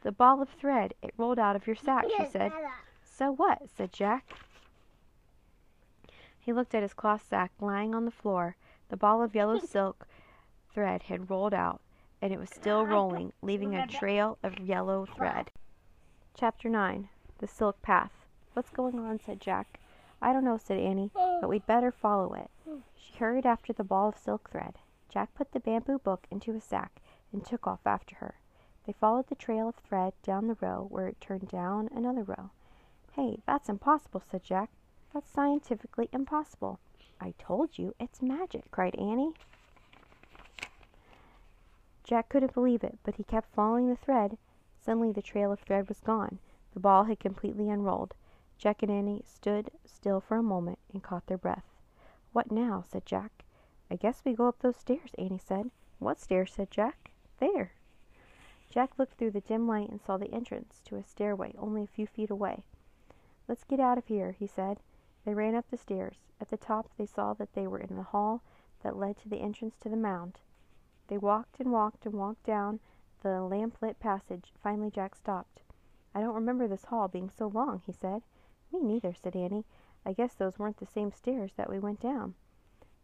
The 0.01 0.11
ball 0.11 0.43
of 0.43 0.49
thread. 0.49 0.95
It 1.01 1.15
rolled 1.17 1.39
out 1.39 1.55
of 1.55 1.69
your 1.69 1.77
sack, 1.77 2.07
she 2.17 2.27
said. 2.27 2.51
So 3.05 3.31
what? 3.31 3.71
said 3.77 3.93
Jack. 3.93 4.33
He 6.41 6.53
looked 6.53 6.75
at 6.75 6.83
his 6.83 6.93
cloth 6.93 7.25
sack 7.25 7.53
lying 7.61 7.95
on 7.95 8.05
the 8.05 8.11
floor. 8.11 8.57
The 8.89 8.97
ball 8.97 9.23
of 9.23 9.37
yellow 9.37 9.59
silk 9.65 10.09
thread 10.75 11.05
had 11.05 11.31
rolled 11.31 11.55
out, 11.55 11.81
and 12.21 12.33
it 12.33 12.41
was 12.41 12.51
still 12.51 12.85
rolling, 12.85 13.33
leaving 13.43 13.77
a 13.77 13.87
trail 13.87 14.39
of 14.43 14.59
yellow 14.59 15.07
thread. 15.07 15.53
Chapter 16.35 16.69
9 16.69 17.09
The 17.39 17.47
Silk 17.47 17.83
Path. 17.83 18.25
What's 18.55 18.71
going 18.71 18.99
on? 18.99 19.21
said 19.21 19.41
Jack. 19.41 19.79
I 20.21 20.33
don't 20.33 20.45
know, 20.45 20.57
said 20.57 20.79
Annie, 20.79 21.11
but 21.15 21.49
we'd 21.49 21.67
better 21.67 21.93
follow 21.93 22.33
it. 22.33 22.51
She 22.97 23.15
hurried 23.19 23.45
after 23.45 23.73
the 23.73 23.85
ball 23.85 24.09
of 24.09 24.17
silk 24.17 24.51
thread. 24.51 24.79
Jack 25.09 25.35
put 25.35 25.53
the 25.53 25.61
bamboo 25.61 25.99
book 25.99 26.27
into 26.31 26.53
his 26.55 26.65
sack 26.65 27.03
and 27.33 27.45
took 27.45 27.67
off 27.67 27.87
after 27.87 28.17
her. 28.17 28.37
They 28.87 28.95
followed 28.95 29.29
the 29.29 29.35
trail 29.35 29.69
of 29.69 29.77
thread 29.77 30.15
down 30.23 30.47
the 30.49 30.57
row 30.61 30.87
where 30.89 31.07
it 31.07 31.21
turned 31.21 31.49
down 31.49 31.89
another 31.95 32.23
row. 32.23 32.51
Hey, 33.13 33.39
that's 33.47 33.69
impossible, 33.69 34.23
said 34.31 34.43
Jack. 34.43 34.71
That's 35.13 35.31
scientifically 35.31 36.09
impossible. 36.13 36.81
I 37.21 37.35
told 37.39 37.79
you, 37.79 37.95
it's 38.01 38.23
magic, 38.23 38.71
cried 38.71 38.97
Annie. 38.97 39.35
Jack 42.05 42.31
couldn't 42.31 42.55
believe 42.55 42.83
it, 42.83 42.99
but 43.05 43.17
he 43.17 43.23
kept 43.25 43.55
following 43.55 43.89
the 43.89 43.97
thread. 43.97 44.39
Suddenly 44.85 45.13
the 45.13 45.23
trail 45.23 45.53
of 45.53 45.61
thread 45.61 45.89
was 45.89 46.01
gone. 46.01 46.41
The 46.75 46.81
ball 46.81 47.05
had 47.05 47.21
completely 47.21 47.71
unrolled. 47.71 48.17
Jack 48.59 48.83
and 48.83 48.91
Annie 48.91 49.23
stood 49.25 49.71
still 49.85 50.21
for 50.21 50.37
a 50.37 50.43
moment 50.43 50.81
and 50.93 51.01
caught 51.01 51.29
their 51.29 51.39
breath. 51.39 51.79
What 52.33 52.51
now? 52.51 52.83
said 52.83 53.07
Jack. 53.07 53.45
I 53.89 53.95
guess 53.95 54.25
we 54.25 54.33
go 54.35 54.49
up 54.49 54.59
those 54.59 54.77
stairs, 54.77 55.15
Annie 55.17 55.39
said. 55.39 55.71
What 56.01 56.19
stairs? 56.19 56.53
said 56.53 56.69
Jack. 56.69 57.13
There. 57.39 57.75
Jack 58.71 58.99
looked 58.99 59.15
through 59.15 59.31
the 59.31 59.41
dim 59.41 59.69
light 59.69 59.89
and 59.89 60.01
saw 60.01 60.17
the 60.17 60.35
entrance 60.35 60.81
to 60.87 60.97
a 60.97 61.05
stairway 61.05 61.55
only 61.59 61.85
a 61.85 61.87
few 61.87 62.09
feet 62.09 62.31
away. 62.31 62.65
Let's 63.47 63.63
get 63.63 63.79
out 63.79 63.99
of 63.99 64.07
here, 64.09 64.33
he 64.33 64.49
said. 64.49 64.81
They 65.25 65.35
ran 65.35 65.55
up 65.55 65.71
the 65.71 65.77
stairs. 65.77 66.17
At 66.41 66.51
the 66.51 66.57
top 66.57 66.91
they 66.97 67.07
saw 67.07 67.35
that 67.35 67.53
they 67.53 67.69
were 67.69 67.79
in 67.79 67.95
the 67.95 68.03
hall 68.03 68.43
that 68.83 68.97
led 68.97 69.17
to 69.19 69.29
the 69.29 69.43
entrance 69.43 69.77
to 69.79 69.89
the 69.89 69.97
mound. 69.97 70.41
They 71.07 71.19
walked 71.19 71.61
and 71.61 71.71
walked 71.71 72.05
and 72.05 72.15
walked 72.15 72.43
down 72.43 72.81
the 73.23 73.43
lamp-lit 73.43 73.99
passage. 73.99 74.53
Finally 74.63 74.91
Jack 74.91 75.15
stopped. 75.15 75.63
I 76.15 76.21
don't 76.21 76.35
remember 76.35 76.69
this 76.69 76.85
hall 76.85 77.09
being 77.09 77.31
so 77.31 77.47
long, 77.47 77.83
he 77.87 77.93
said. 77.93 78.23
Me 78.73 78.81
neither, 78.81 79.15
said 79.15 79.35
Annie. 79.35 79.65
I 80.05 80.13
guess 80.13 80.35
those 80.35 80.59
weren't 80.59 80.79
the 80.79 80.87
same 80.87 81.13
stairs 81.13 81.53
that 81.57 81.71
we 81.71 81.79
went 81.79 82.01
down. 82.01 82.35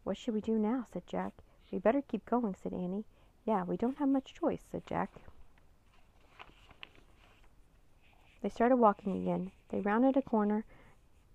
What 0.03 0.17
should 0.17 0.33
we 0.33 0.41
do 0.41 0.57
now? 0.57 0.85
said 0.91 1.07
Jack. 1.07 1.33
We 1.71 1.79
better 1.79 2.01
keep 2.01 2.25
going, 2.25 2.55
said 2.55 2.73
Annie. 2.73 3.05
Yeah, 3.45 3.63
we 3.63 3.77
don't 3.77 3.97
have 3.97 4.09
much 4.09 4.33
choice, 4.33 4.63
said 4.71 4.85
Jack. 4.85 5.11
They 8.41 8.49
started 8.49 8.77
walking 8.77 9.15
again. 9.21 9.51
They 9.69 9.81
rounded 9.81 10.17
a 10.17 10.21
corner 10.21 10.65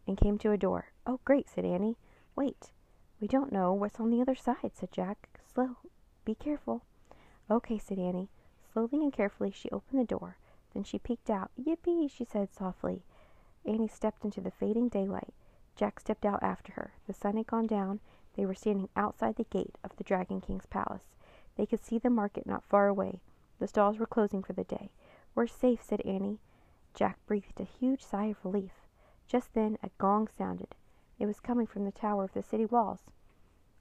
and 0.06 0.16
came 0.16 0.38
to 0.38 0.52
a 0.52 0.58
door. 0.58 0.86
Oh, 1.06 1.20
great, 1.24 1.48
said 1.48 1.64
Annie. 1.64 1.96
Wait. 2.36 2.70
We 3.20 3.28
don't 3.28 3.52
know 3.52 3.72
what's 3.72 4.00
on 4.00 4.10
the 4.10 4.20
other 4.20 4.34
side, 4.34 4.72
said 4.74 4.92
Jack. 4.92 5.28
Slow. 5.52 5.76
Be 6.24 6.34
careful. 6.34 6.82
Okay, 7.50 7.78
said 7.78 7.98
Annie. 7.98 8.28
Slowly 8.74 9.04
and 9.04 9.12
carefully 9.12 9.52
she 9.52 9.70
opened 9.70 10.00
the 10.00 10.04
door. 10.04 10.36
Then 10.72 10.82
she 10.82 10.98
peeked 10.98 11.30
out. 11.30 11.52
Yippee, 11.56 12.10
she 12.10 12.24
said 12.24 12.52
softly. 12.52 13.04
Annie 13.64 13.86
stepped 13.86 14.24
into 14.24 14.40
the 14.40 14.50
fading 14.50 14.88
daylight. 14.88 15.32
Jack 15.76 16.00
stepped 16.00 16.26
out 16.26 16.42
after 16.42 16.72
her. 16.72 16.94
The 17.06 17.12
sun 17.12 17.36
had 17.36 17.46
gone 17.46 17.68
down. 17.68 18.00
They 18.34 18.44
were 18.44 18.54
standing 18.54 18.88
outside 18.96 19.36
the 19.36 19.44
gate 19.44 19.78
of 19.84 19.94
the 19.94 20.02
Dragon 20.02 20.40
King's 20.40 20.66
palace. 20.66 21.14
They 21.54 21.66
could 21.66 21.84
see 21.84 21.98
the 21.98 22.10
market 22.10 22.46
not 22.46 22.64
far 22.64 22.88
away. 22.88 23.20
The 23.60 23.68
stalls 23.68 23.96
were 23.96 24.06
closing 24.06 24.42
for 24.42 24.54
the 24.54 24.64
day. 24.64 24.90
We're 25.36 25.46
safe, 25.46 25.80
said 25.80 26.00
Annie. 26.00 26.40
Jack 26.94 27.24
breathed 27.26 27.60
a 27.60 27.64
huge 27.64 28.04
sigh 28.04 28.26
of 28.26 28.44
relief. 28.44 28.72
Just 29.28 29.54
then 29.54 29.78
a 29.84 29.90
gong 29.98 30.26
sounded. 30.26 30.74
It 31.20 31.26
was 31.26 31.38
coming 31.38 31.68
from 31.68 31.84
the 31.84 31.92
tower 31.92 32.24
of 32.24 32.32
the 32.32 32.42
city 32.42 32.66
walls. 32.66 33.04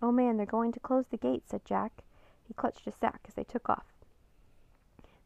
Oh 0.04 0.12
man, 0.12 0.38
they're 0.38 0.46
going 0.46 0.72
to 0.72 0.80
close 0.80 1.08
the 1.08 1.18
gates, 1.18 1.50
said 1.50 1.66
Jack. 1.66 2.04
He 2.48 2.54
clutched 2.54 2.86
his 2.86 2.94
sack 2.94 3.22
as 3.28 3.34
they 3.34 3.44
took 3.44 3.68
off. 3.72 3.93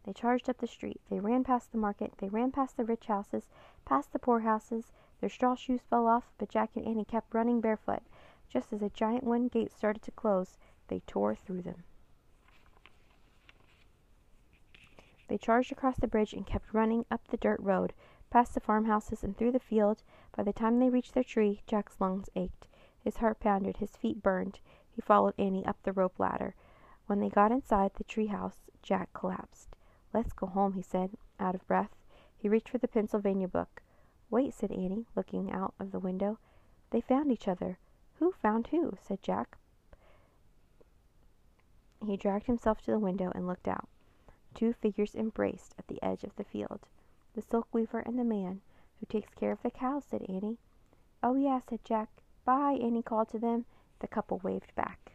They 0.08 0.14
charged 0.14 0.50
up 0.50 0.60
the 0.60 0.68
street. 0.68 1.02
They 1.10 1.20
ran 1.20 1.44
past 1.44 1.74
the 1.74 1.78
market. 1.78 2.14
They 2.20 2.30
ran 2.30 2.54
past 2.54 2.78
the 2.78 2.86
rich 2.86 3.08
houses, 3.08 3.50
past 3.84 4.14
the 4.14 4.20
poor 4.20 4.40
houses. 4.40 4.94
Their 5.20 5.28
straw 5.28 5.54
shoes 5.54 5.82
fell 5.90 6.08
off, 6.08 6.32
but 6.38 6.48
Jack 6.48 6.70
and 6.76 6.88
Annie 6.88 7.04
kept 7.04 7.34
running 7.34 7.60
barefoot. 7.60 8.04
Just 8.48 8.72
as 8.72 8.82
a 8.82 8.90
giant 8.90 9.26
wooden 9.26 9.50
gate 9.50 9.70
started 9.70 10.02
to 10.04 10.12
close, 10.12 10.58
they 10.88 11.02
tore 11.02 11.36
through 11.36 11.64
them. 11.64 11.84
They 15.28 15.38
charged 15.38 15.74
across 15.74 15.98
the 15.98 16.08
bridge 16.08 16.32
and 16.32 16.48
kept 16.48 16.74
running 16.74 17.06
up 17.12 17.28
the 17.28 17.36
dirt 17.36 17.60
road, 17.60 17.92
past 18.30 18.54
the 18.54 18.62
farmhouses 18.62 19.26
and 19.26 19.36
through 19.36 19.52
the 19.52 19.60
field. 19.60 20.04
By 20.34 20.44
the 20.44 20.54
time 20.54 20.80
they 20.80 20.90
reached 20.90 21.16
their 21.16 21.24
tree, 21.26 21.64
Jack's 21.68 22.00
lungs 22.00 22.30
ached. 22.34 22.66
His 23.04 23.18
heart 23.18 23.42
pounded, 23.42 23.76
his 23.78 23.98
feet 23.98 24.24
burned. 24.24 24.62
He 24.90 25.02
followed 25.02 25.34
Annie 25.38 25.66
up 25.66 25.84
the 25.84 25.92
rope 25.92 26.18
ladder. 26.18 26.56
When 27.08 27.20
they 27.20 27.30
got 27.30 27.52
inside 27.52 27.92
the 27.96 28.06
tree 28.06 28.28
house, 28.28 28.70
Jack 28.82 29.12
collapsed. 29.12 29.76
Let's 30.14 30.34
go 30.34 30.48
home, 30.48 30.74
he 30.74 30.82
said, 30.82 31.12
out 31.40 31.56
of 31.56 31.68
breath. 31.68 31.96
He 32.38 32.50
reached 32.50 32.70
for 32.70 32.78
the 32.78 32.88
Pennsylvania 32.88 33.48
book. 33.48 33.82
Wait, 34.30 34.54
said 34.54 34.72
Annie, 34.72 35.06
looking 35.16 35.52
out 35.52 35.74
of 35.80 35.92
the 35.92 36.00
window. 36.00 36.38
They 36.92 37.02
found 37.02 37.32
each 37.32 37.48
other. 37.48 37.78
Who 38.20 38.32
found 38.32 38.68
who? 38.68 38.98
said 39.02 39.22
Jack. 39.22 39.58
He 42.06 42.18
dragged 42.18 42.46
himself 42.46 42.82
to 42.82 42.92
the 42.92 43.00
window 43.00 43.32
and 43.34 43.48
looked 43.48 43.68
out. 43.68 43.88
Two 44.54 44.74
figures 44.74 45.16
embraced 45.16 45.76
at 45.78 45.88
the 45.88 46.02
edge 46.04 46.24
of 46.24 46.36
the 46.36 46.44
field. 46.44 46.88
The 47.36 47.42
silk 47.42 47.68
weaver 47.72 48.00
and 48.00 48.18
the 48.18 48.24
man 48.24 48.62
who 49.00 49.06
takes 49.06 49.34
care 49.34 49.52
of 49.52 49.62
the 49.62 49.72
cows, 49.72 50.06
said 50.06 50.24
Annie. 50.24 50.58
Oh, 51.22 51.36
yeah, 51.36 51.60
said 51.68 51.84
Jack. 51.84 52.10
Bye, 52.46 52.80
Annie 52.82 53.02
called 53.02 53.30
to 53.30 53.40
them. 53.40 53.66
The 54.00 54.08
couple 54.08 54.40
waved 54.44 54.74
back. 54.76 55.12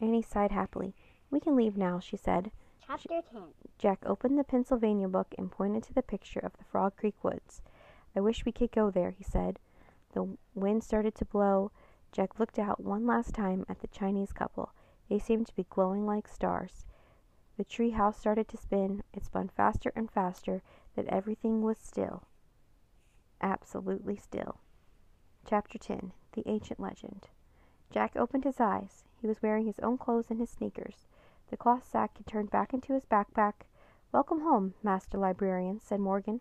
Annie 0.00 0.22
sighed 0.22 0.52
happily. 0.52 0.94
We 1.30 1.40
can 1.40 1.56
leave 1.56 1.76
now, 1.76 1.98
she 1.98 2.16
said. 2.16 2.50
Chapter 2.86 3.08
10. 3.08 3.42
Jack 3.78 3.98
opened 4.06 4.38
the 4.38 4.44
Pennsylvania 4.44 5.08
book 5.08 5.34
and 5.36 5.50
pointed 5.50 5.82
to 5.84 5.92
the 5.92 6.02
picture 6.02 6.40
of 6.40 6.56
the 6.56 6.64
Frog 6.64 6.96
Creek 6.96 7.22
woods. 7.22 7.62
I 8.14 8.20
wish 8.20 8.44
we 8.44 8.52
could 8.52 8.70
go 8.70 8.90
there, 8.90 9.10
he 9.10 9.24
said. 9.24 9.58
The 10.12 10.36
wind 10.54 10.84
started 10.84 11.14
to 11.16 11.24
blow. 11.24 11.72
Jack 12.12 12.38
looked 12.38 12.58
out 12.58 12.80
one 12.80 13.06
last 13.06 13.34
time 13.34 13.66
at 13.68 13.80
the 13.80 13.88
Chinese 13.88 14.32
couple. 14.32 14.70
They 15.08 15.18
seemed 15.18 15.46
to 15.48 15.56
be 15.56 15.66
glowing 15.68 16.06
like 16.06 16.28
stars. 16.28 16.86
The 17.56 17.64
tree 17.64 17.90
house 17.90 18.18
started 18.18 18.48
to 18.48 18.56
spin. 18.56 19.02
It 19.12 19.24
spun 19.24 19.48
faster 19.48 19.92
and 19.96 20.10
faster, 20.10 20.62
that 20.94 21.06
everything 21.08 21.62
was 21.62 21.78
still. 21.78 22.22
Absolutely 23.40 24.16
still. 24.16 24.58
Chapter 25.44 25.76
10 25.76 26.12
The 26.32 26.42
Ancient 26.46 26.80
Legend. 26.80 27.28
Jack 27.90 28.16
opened 28.16 28.44
his 28.44 28.60
eyes. 28.60 29.04
He 29.20 29.26
was 29.26 29.42
wearing 29.42 29.66
his 29.66 29.78
own 29.80 29.98
clothes 29.98 30.30
and 30.30 30.40
his 30.40 30.50
sneakers. 30.50 31.06
The 31.48 31.56
cloth 31.56 31.86
sack 31.86 32.18
he 32.18 32.24
turned 32.24 32.50
back 32.50 32.74
into 32.74 32.92
his 32.92 33.04
backpack. 33.04 33.66
Welcome 34.10 34.40
home, 34.40 34.74
Master 34.82 35.16
Librarian, 35.16 35.80
said 35.80 36.00
Morgan. 36.00 36.40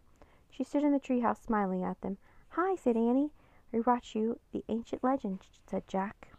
She 0.50 0.64
stood 0.64 0.84
in 0.84 0.94
the 0.94 1.00
treehouse 1.00 1.44
smiling 1.44 1.84
at 1.84 2.02
them. 2.02 2.18
Hi, 2.50 2.76
said 2.76 2.98
Annie. 2.98 3.32
We 3.72 3.82
brought 3.82 4.16
you 4.16 4.40
the 4.52 4.64
ancient 4.68 5.04
legend, 5.04 5.46
said 5.68 5.88
Jack. 5.88 6.30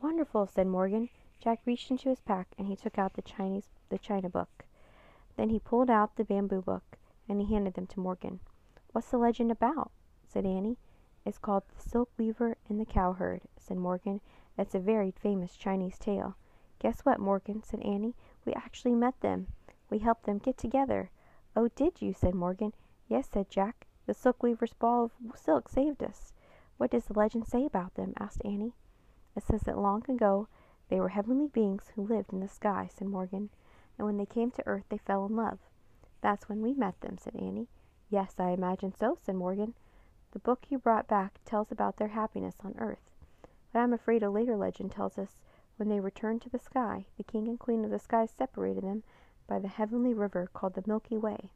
Wonderful, 0.00 0.46
said 0.46 0.66
Morgan. 0.66 1.08
Jack 1.40 1.60
reached 1.64 1.90
into 1.90 2.10
his 2.10 2.20
pack 2.20 2.48
and 2.56 2.68
he 2.68 2.76
took 2.76 2.98
out 2.98 3.14
the 3.14 3.22
Chinese 3.22 3.70
the 3.88 3.98
China 3.98 4.28
book. 4.28 4.66
Then 5.36 5.48
he 5.48 5.58
pulled 5.58 5.90
out 5.90 6.16
the 6.16 6.24
bamboo 6.24 6.62
book 6.62 6.98
and 7.28 7.40
he 7.40 7.52
handed 7.52 7.74
them 7.74 7.86
to 7.88 8.00
Morgan. 8.00 8.40
What's 8.92 9.10
the 9.10 9.18
legend 9.18 9.50
about? 9.50 9.90
said 10.26 10.46
Annie. 10.46 10.78
It's 11.24 11.38
called 11.38 11.64
The 11.74 11.88
Silk 11.88 12.10
Weaver 12.18 12.56
and 12.68 12.78
the 12.78 12.84
Cowherd, 12.84 13.42
said 13.56 13.78
Morgan. 13.78 14.20
It's 14.56 14.74
a 14.74 14.78
very 14.78 15.10
famous 15.10 15.56
Chinese 15.56 15.98
tale. 15.98 16.36
Guess 16.78 17.00
what, 17.00 17.18
Morgan, 17.18 17.62
said 17.62 17.80
Annie. 17.80 18.14
We 18.44 18.52
actually 18.52 18.94
met 18.94 19.20
them. 19.20 19.48
We 19.90 19.98
helped 19.98 20.26
them 20.26 20.38
get 20.38 20.56
together. 20.56 21.10
Oh, 21.56 21.68
did 21.68 22.00
you? 22.00 22.12
said 22.12 22.34
Morgan. 22.34 22.72
Yes, 23.08 23.28
said 23.28 23.48
Jack. 23.50 23.86
The 24.06 24.14
silk 24.14 24.42
weaver's 24.42 24.74
ball 24.74 25.04
of 25.04 25.12
silk 25.38 25.68
saved 25.68 26.02
us. 26.02 26.32
What 26.76 26.90
does 26.90 27.06
the 27.06 27.14
legend 27.14 27.46
say 27.46 27.64
about 27.64 27.94
them? 27.94 28.12
asked 28.18 28.44
Annie. 28.44 28.74
It 29.36 29.42
says 29.42 29.62
that 29.62 29.78
long 29.78 30.04
ago 30.08 30.48
they 30.88 31.00
were 31.00 31.08
heavenly 31.08 31.48
beings 31.48 31.92
who 31.94 32.06
lived 32.06 32.32
in 32.32 32.40
the 32.40 32.48
sky, 32.48 32.88
said 32.92 33.08
Morgan. 33.08 33.50
And 33.96 34.06
when 34.06 34.18
they 34.18 34.26
came 34.26 34.50
to 34.52 34.66
earth 34.66 34.84
they 34.88 34.98
fell 34.98 35.26
in 35.26 35.36
love. 35.36 35.58
That's 36.20 36.48
when 36.48 36.62
we 36.62 36.74
met 36.74 37.00
them, 37.00 37.18
said 37.18 37.34
Annie. 37.36 37.68
Yes, 38.10 38.34
I 38.38 38.50
imagine 38.50 38.94
so, 38.94 39.18
said 39.22 39.36
Morgan. 39.36 39.74
The 40.32 40.38
book 40.38 40.66
you 40.68 40.78
brought 40.78 41.08
back 41.08 41.40
tells 41.44 41.72
about 41.72 41.96
their 41.96 42.08
happiness 42.08 42.56
on 42.64 42.74
earth. 42.78 43.10
But 43.74 43.80
I'm 43.80 43.92
afraid 43.92 44.22
a 44.22 44.30
later 44.30 44.56
legend 44.56 44.92
tells 44.92 45.18
us 45.18 45.36
when 45.78 45.88
they 45.88 45.98
returned 45.98 46.42
to 46.42 46.48
the 46.48 46.60
sky, 46.60 47.06
the 47.16 47.24
king 47.24 47.48
and 47.48 47.58
queen 47.58 47.84
of 47.84 47.90
the 47.90 47.98
sky 47.98 48.24
separated 48.24 48.84
them 48.84 49.02
by 49.48 49.58
the 49.58 49.66
heavenly 49.66 50.14
river 50.14 50.48
called 50.54 50.74
the 50.74 50.84
Milky 50.86 51.16
Way. 51.16 51.50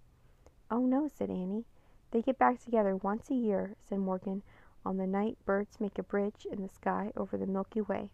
Oh, 0.69 0.85
no, 0.85 1.07
said 1.07 1.31
Annie. 1.31 1.65
They 2.11 2.21
get 2.21 2.37
back 2.37 2.59
together 2.59 2.97
once 2.97 3.31
a 3.31 3.37
year, 3.37 3.77
said 3.89 4.01
Morgan, 4.01 4.43
on 4.85 4.97
the 4.97 5.07
night 5.07 5.39
birds 5.45 5.79
make 5.79 5.97
a 5.97 6.03
bridge 6.03 6.45
in 6.51 6.61
the 6.61 6.69
sky 6.69 7.13
over 7.17 7.39
the 7.39 7.47
Milky 7.47 7.83
Way. 7.83 8.11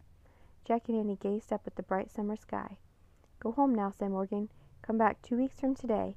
Jack 0.67 0.91
and 0.91 0.99
Annie 0.99 1.17
gazed 1.17 1.51
up 1.51 1.67
at 1.67 1.77
the 1.77 1.83
bright 1.83 2.11
summer 2.11 2.37
sky. 2.37 2.77
Go 3.41 3.53
home 3.53 3.75
now, 3.75 3.91
said 3.91 4.11
Morgan. 4.11 4.51
Come 4.83 4.99
back 4.99 5.23
two 5.23 5.39
weeks 5.39 5.59
from 5.59 5.75
today. 5.75 6.15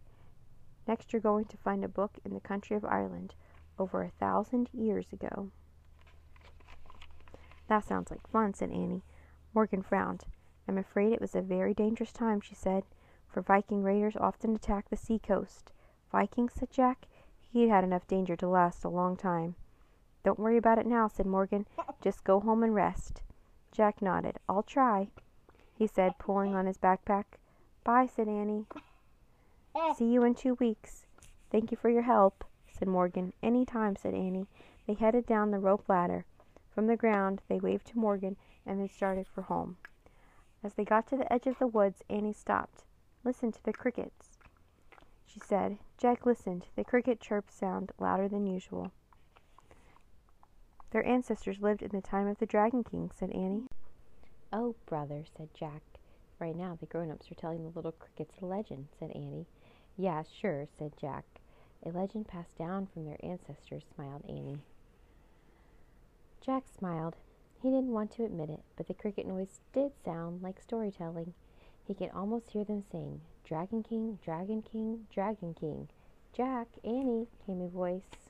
Next, 0.90 1.14
you're 1.14 1.22
going 1.22 1.46
to 1.46 1.58
find 1.58 1.86
a 1.86 1.88
book 1.88 2.20
in 2.26 2.34
the 2.34 2.42
country 2.42 2.76
of 2.76 2.84
Ireland 2.84 3.34
over 3.80 4.04
a 4.04 4.12
thousand 4.20 4.70
years 4.74 5.14
ago. 5.14 5.52
That 7.68 7.84
sounds 7.84 8.12
like 8.12 8.28
fun, 8.28 8.54
said 8.54 8.72
Annie. 8.72 9.04
Morgan 9.54 9.82
frowned. 9.82 10.24
I'm 10.68 10.78
afraid 10.78 11.14
it 11.14 11.22
was 11.22 11.36
a 11.36 11.42
very 11.42 11.74
dangerous 11.74 12.12
time, 12.12 12.42
she 12.42 12.56
said, 12.56 12.84
for 13.28 13.42
Viking 13.42 13.84
raiders 13.84 14.16
often 14.18 14.56
attack 14.56 14.90
the 14.90 14.98
sea 14.98 15.20
coast. 15.20 15.72
Vikings, 16.12 16.54
said 16.54 16.72
Jack. 16.72 17.08
He'd 17.52 17.70
had 17.70 17.84
enough 17.84 18.08
danger 18.08 18.36
to 18.38 18.48
last 18.48 18.84
a 18.84 18.90
long 18.90 19.16
time. 19.16 19.56
Don't 20.24 20.40
worry 20.40 20.58
about 20.58 20.78
it 20.78 20.86
now, 20.86 21.08
said 21.08 21.26
Morgan. 21.26 21.66
Just 22.02 22.24
go 22.24 22.40
home 22.40 22.64
and 22.64 22.76
rest. 22.76 23.22
Jack 23.72 24.02
nodded. 24.02 24.38
I'll 24.50 24.64
try, 24.64 25.10
he 25.74 25.88
said, 25.88 26.18
pulling 26.20 26.56
on 26.56 26.66
his 26.66 26.78
backpack. 26.78 27.26
Bye, 27.84 28.08
said 28.08 28.28
Annie. 28.28 28.66
See 29.96 30.12
you 30.12 30.24
in 30.24 30.36
two 30.36 30.56
weeks. 30.56 31.06
Thank 31.52 31.72
you 31.72 31.78
for 31.78 31.90
your 31.90 32.02
help, 32.02 32.44
said 32.70 32.88
Morgan. 32.88 33.34
Any 33.42 33.66
time, 33.66 33.96
said 33.96 34.14
Annie. 34.14 34.48
They 34.86 34.96
headed 34.96 35.26
down 35.26 35.52
the 35.52 35.60
rope 35.60 35.88
ladder. 35.88 36.26
From 36.78 36.86
the 36.86 36.96
ground, 36.96 37.42
they 37.48 37.60
waved 37.60 37.88
to 37.88 37.98
Morgan 37.98 38.38
and 38.64 38.80
then 38.80 38.88
started 38.88 39.26
for 39.28 39.42
home. 39.42 39.78
As 40.64 40.76
they 40.76 40.86
got 40.86 41.08
to 41.08 41.18
the 41.18 41.34
edge 41.34 41.48
of 41.48 41.58
the 41.58 41.66
woods, 41.66 42.04
Annie 42.08 42.34
stopped. 42.34 42.84
Listen 43.24 43.52
to 43.52 43.64
the 43.64 43.74
crickets, 43.74 44.38
she 45.26 45.40
said. 45.40 45.80
Jack 45.98 46.24
listened. 46.24 46.68
The 46.76 46.84
cricket 46.84 47.20
chirp 47.20 47.50
sounded 47.50 47.96
louder 47.98 48.28
than 48.28 48.46
usual. 48.46 48.92
Their 50.92 51.04
ancestors 51.04 51.62
lived 51.62 51.82
in 51.82 51.90
the 51.90 52.00
time 52.00 52.28
of 52.28 52.38
the 52.38 52.46
Dragon 52.46 52.84
King, 52.84 53.10
said 53.12 53.32
Annie. 53.32 53.66
Oh, 54.54 54.76
brother, 54.86 55.26
said 55.36 55.50
Jack. 55.56 55.82
Right 56.38 56.56
now, 56.56 56.78
the 56.80 56.86
grown 56.86 57.10
ups 57.10 57.32
are 57.32 57.34
telling 57.34 57.64
the 57.64 57.76
little 57.76 57.94
crickets 57.94 58.36
a 58.40 58.46
legend, 58.46 58.90
said 59.00 59.10
Annie. 59.16 59.48
Yeah, 59.98 60.22
sure, 60.22 60.68
said 60.78 60.94
Jack. 60.96 61.26
A 61.84 61.90
legend 61.90 62.28
passed 62.28 62.56
down 62.56 62.86
from 62.86 63.06
their 63.06 63.18
ancestors, 63.24 63.82
smiled 63.96 64.26
Annie. 64.30 64.60
Jack 66.48 66.64
smiled. 66.80 67.18
He 67.62 67.70
didn't 67.70 67.92
want 67.92 68.10
to 68.12 68.24
admit 68.24 68.50
it, 68.50 68.62
but 68.78 68.88
the 68.88 68.94
cricket 68.94 69.28
noise 69.28 69.60
did 69.74 69.92
sound 70.06 70.42
like 70.42 70.62
storytelling. 70.62 71.34
He 71.86 71.94
could 71.94 72.10
almost 72.12 72.52
hear 72.52 72.64
them 72.64 72.86
sing, 72.90 73.20
Dragon 73.44 73.84
King, 73.84 74.18
Dragon 74.24 74.62
King, 74.62 75.08
Dragon 75.14 75.54
King. 75.54 75.90
Jack, 76.32 76.68
Annie, 76.86 77.28
came 77.46 77.60
a 77.60 77.68
voice. 77.68 78.30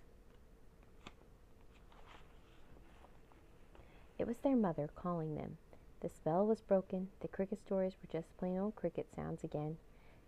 It 4.17 4.25
was 4.25 4.37
their 4.39 4.55
mother 4.55 4.89
calling 4.95 5.35
them. 5.35 5.59
The 5.99 6.09
spell 6.09 6.43
was 6.47 6.61
broken. 6.61 7.09
The 7.19 7.27
cricket 7.27 7.61
stories 7.61 7.97
were 8.01 8.11
just 8.11 8.35
plain 8.39 8.57
old 8.57 8.75
cricket 8.75 9.05
sounds 9.15 9.43
again. 9.43 9.77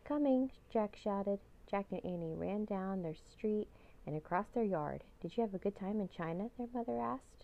Coming, 0.04 0.52
Jack 0.72 0.96
shouted. 0.96 1.40
Jack 1.66 1.88
and 1.90 2.06
Annie 2.06 2.36
ran 2.36 2.66
down 2.66 3.02
their 3.02 3.16
street 3.16 3.68
and 4.06 4.16
across 4.16 4.46
their 4.54 4.64
yard. 4.64 5.04
Did 5.22 5.36
you 5.36 5.42
have 5.42 5.56
a 5.56 5.58
good 5.58 5.76
time 5.76 6.00
in 6.00 6.10
China? 6.10 6.52
their 6.56 6.68
mother 6.72 7.00
asked. 7.00 7.39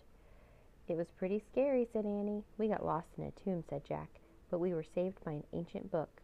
It 0.88 0.96
was 0.96 1.10
pretty 1.10 1.40
scary, 1.40 1.84
said 1.92 2.06
Annie. 2.06 2.44
We 2.58 2.68
got 2.68 2.84
lost 2.84 3.08
in 3.18 3.24
a 3.24 3.30
tomb, 3.32 3.64
said 3.68 3.84
Jack, 3.84 4.20
but 4.50 4.60
we 4.60 4.72
were 4.72 4.84
saved 4.84 5.22
by 5.24 5.32
an 5.32 5.44
ancient 5.52 5.90
book. 5.90 6.22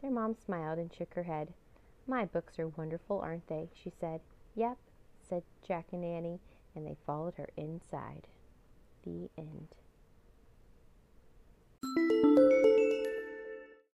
Their 0.00 0.10
mom 0.10 0.34
smiled 0.34 0.78
and 0.78 0.92
shook 0.92 1.12
her 1.14 1.24
head. 1.24 1.52
My 2.06 2.24
books 2.24 2.58
are 2.58 2.68
wonderful, 2.68 3.20
aren't 3.20 3.46
they? 3.48 3.68
she 3.74 3.90
said. 3.90 4.22
Yep, 4.54 4.78
said 5.20 5.42
Jack 5.62 5.92
and 5.92 6.04
Annie, 6.04 6.40
and 6.74 6.86
they 6.86 6.96
followed 7.04 7.34
her 7.34 7.50
inside. 7.56 8.26
The 9.04 9.30
end. 9.36 9.68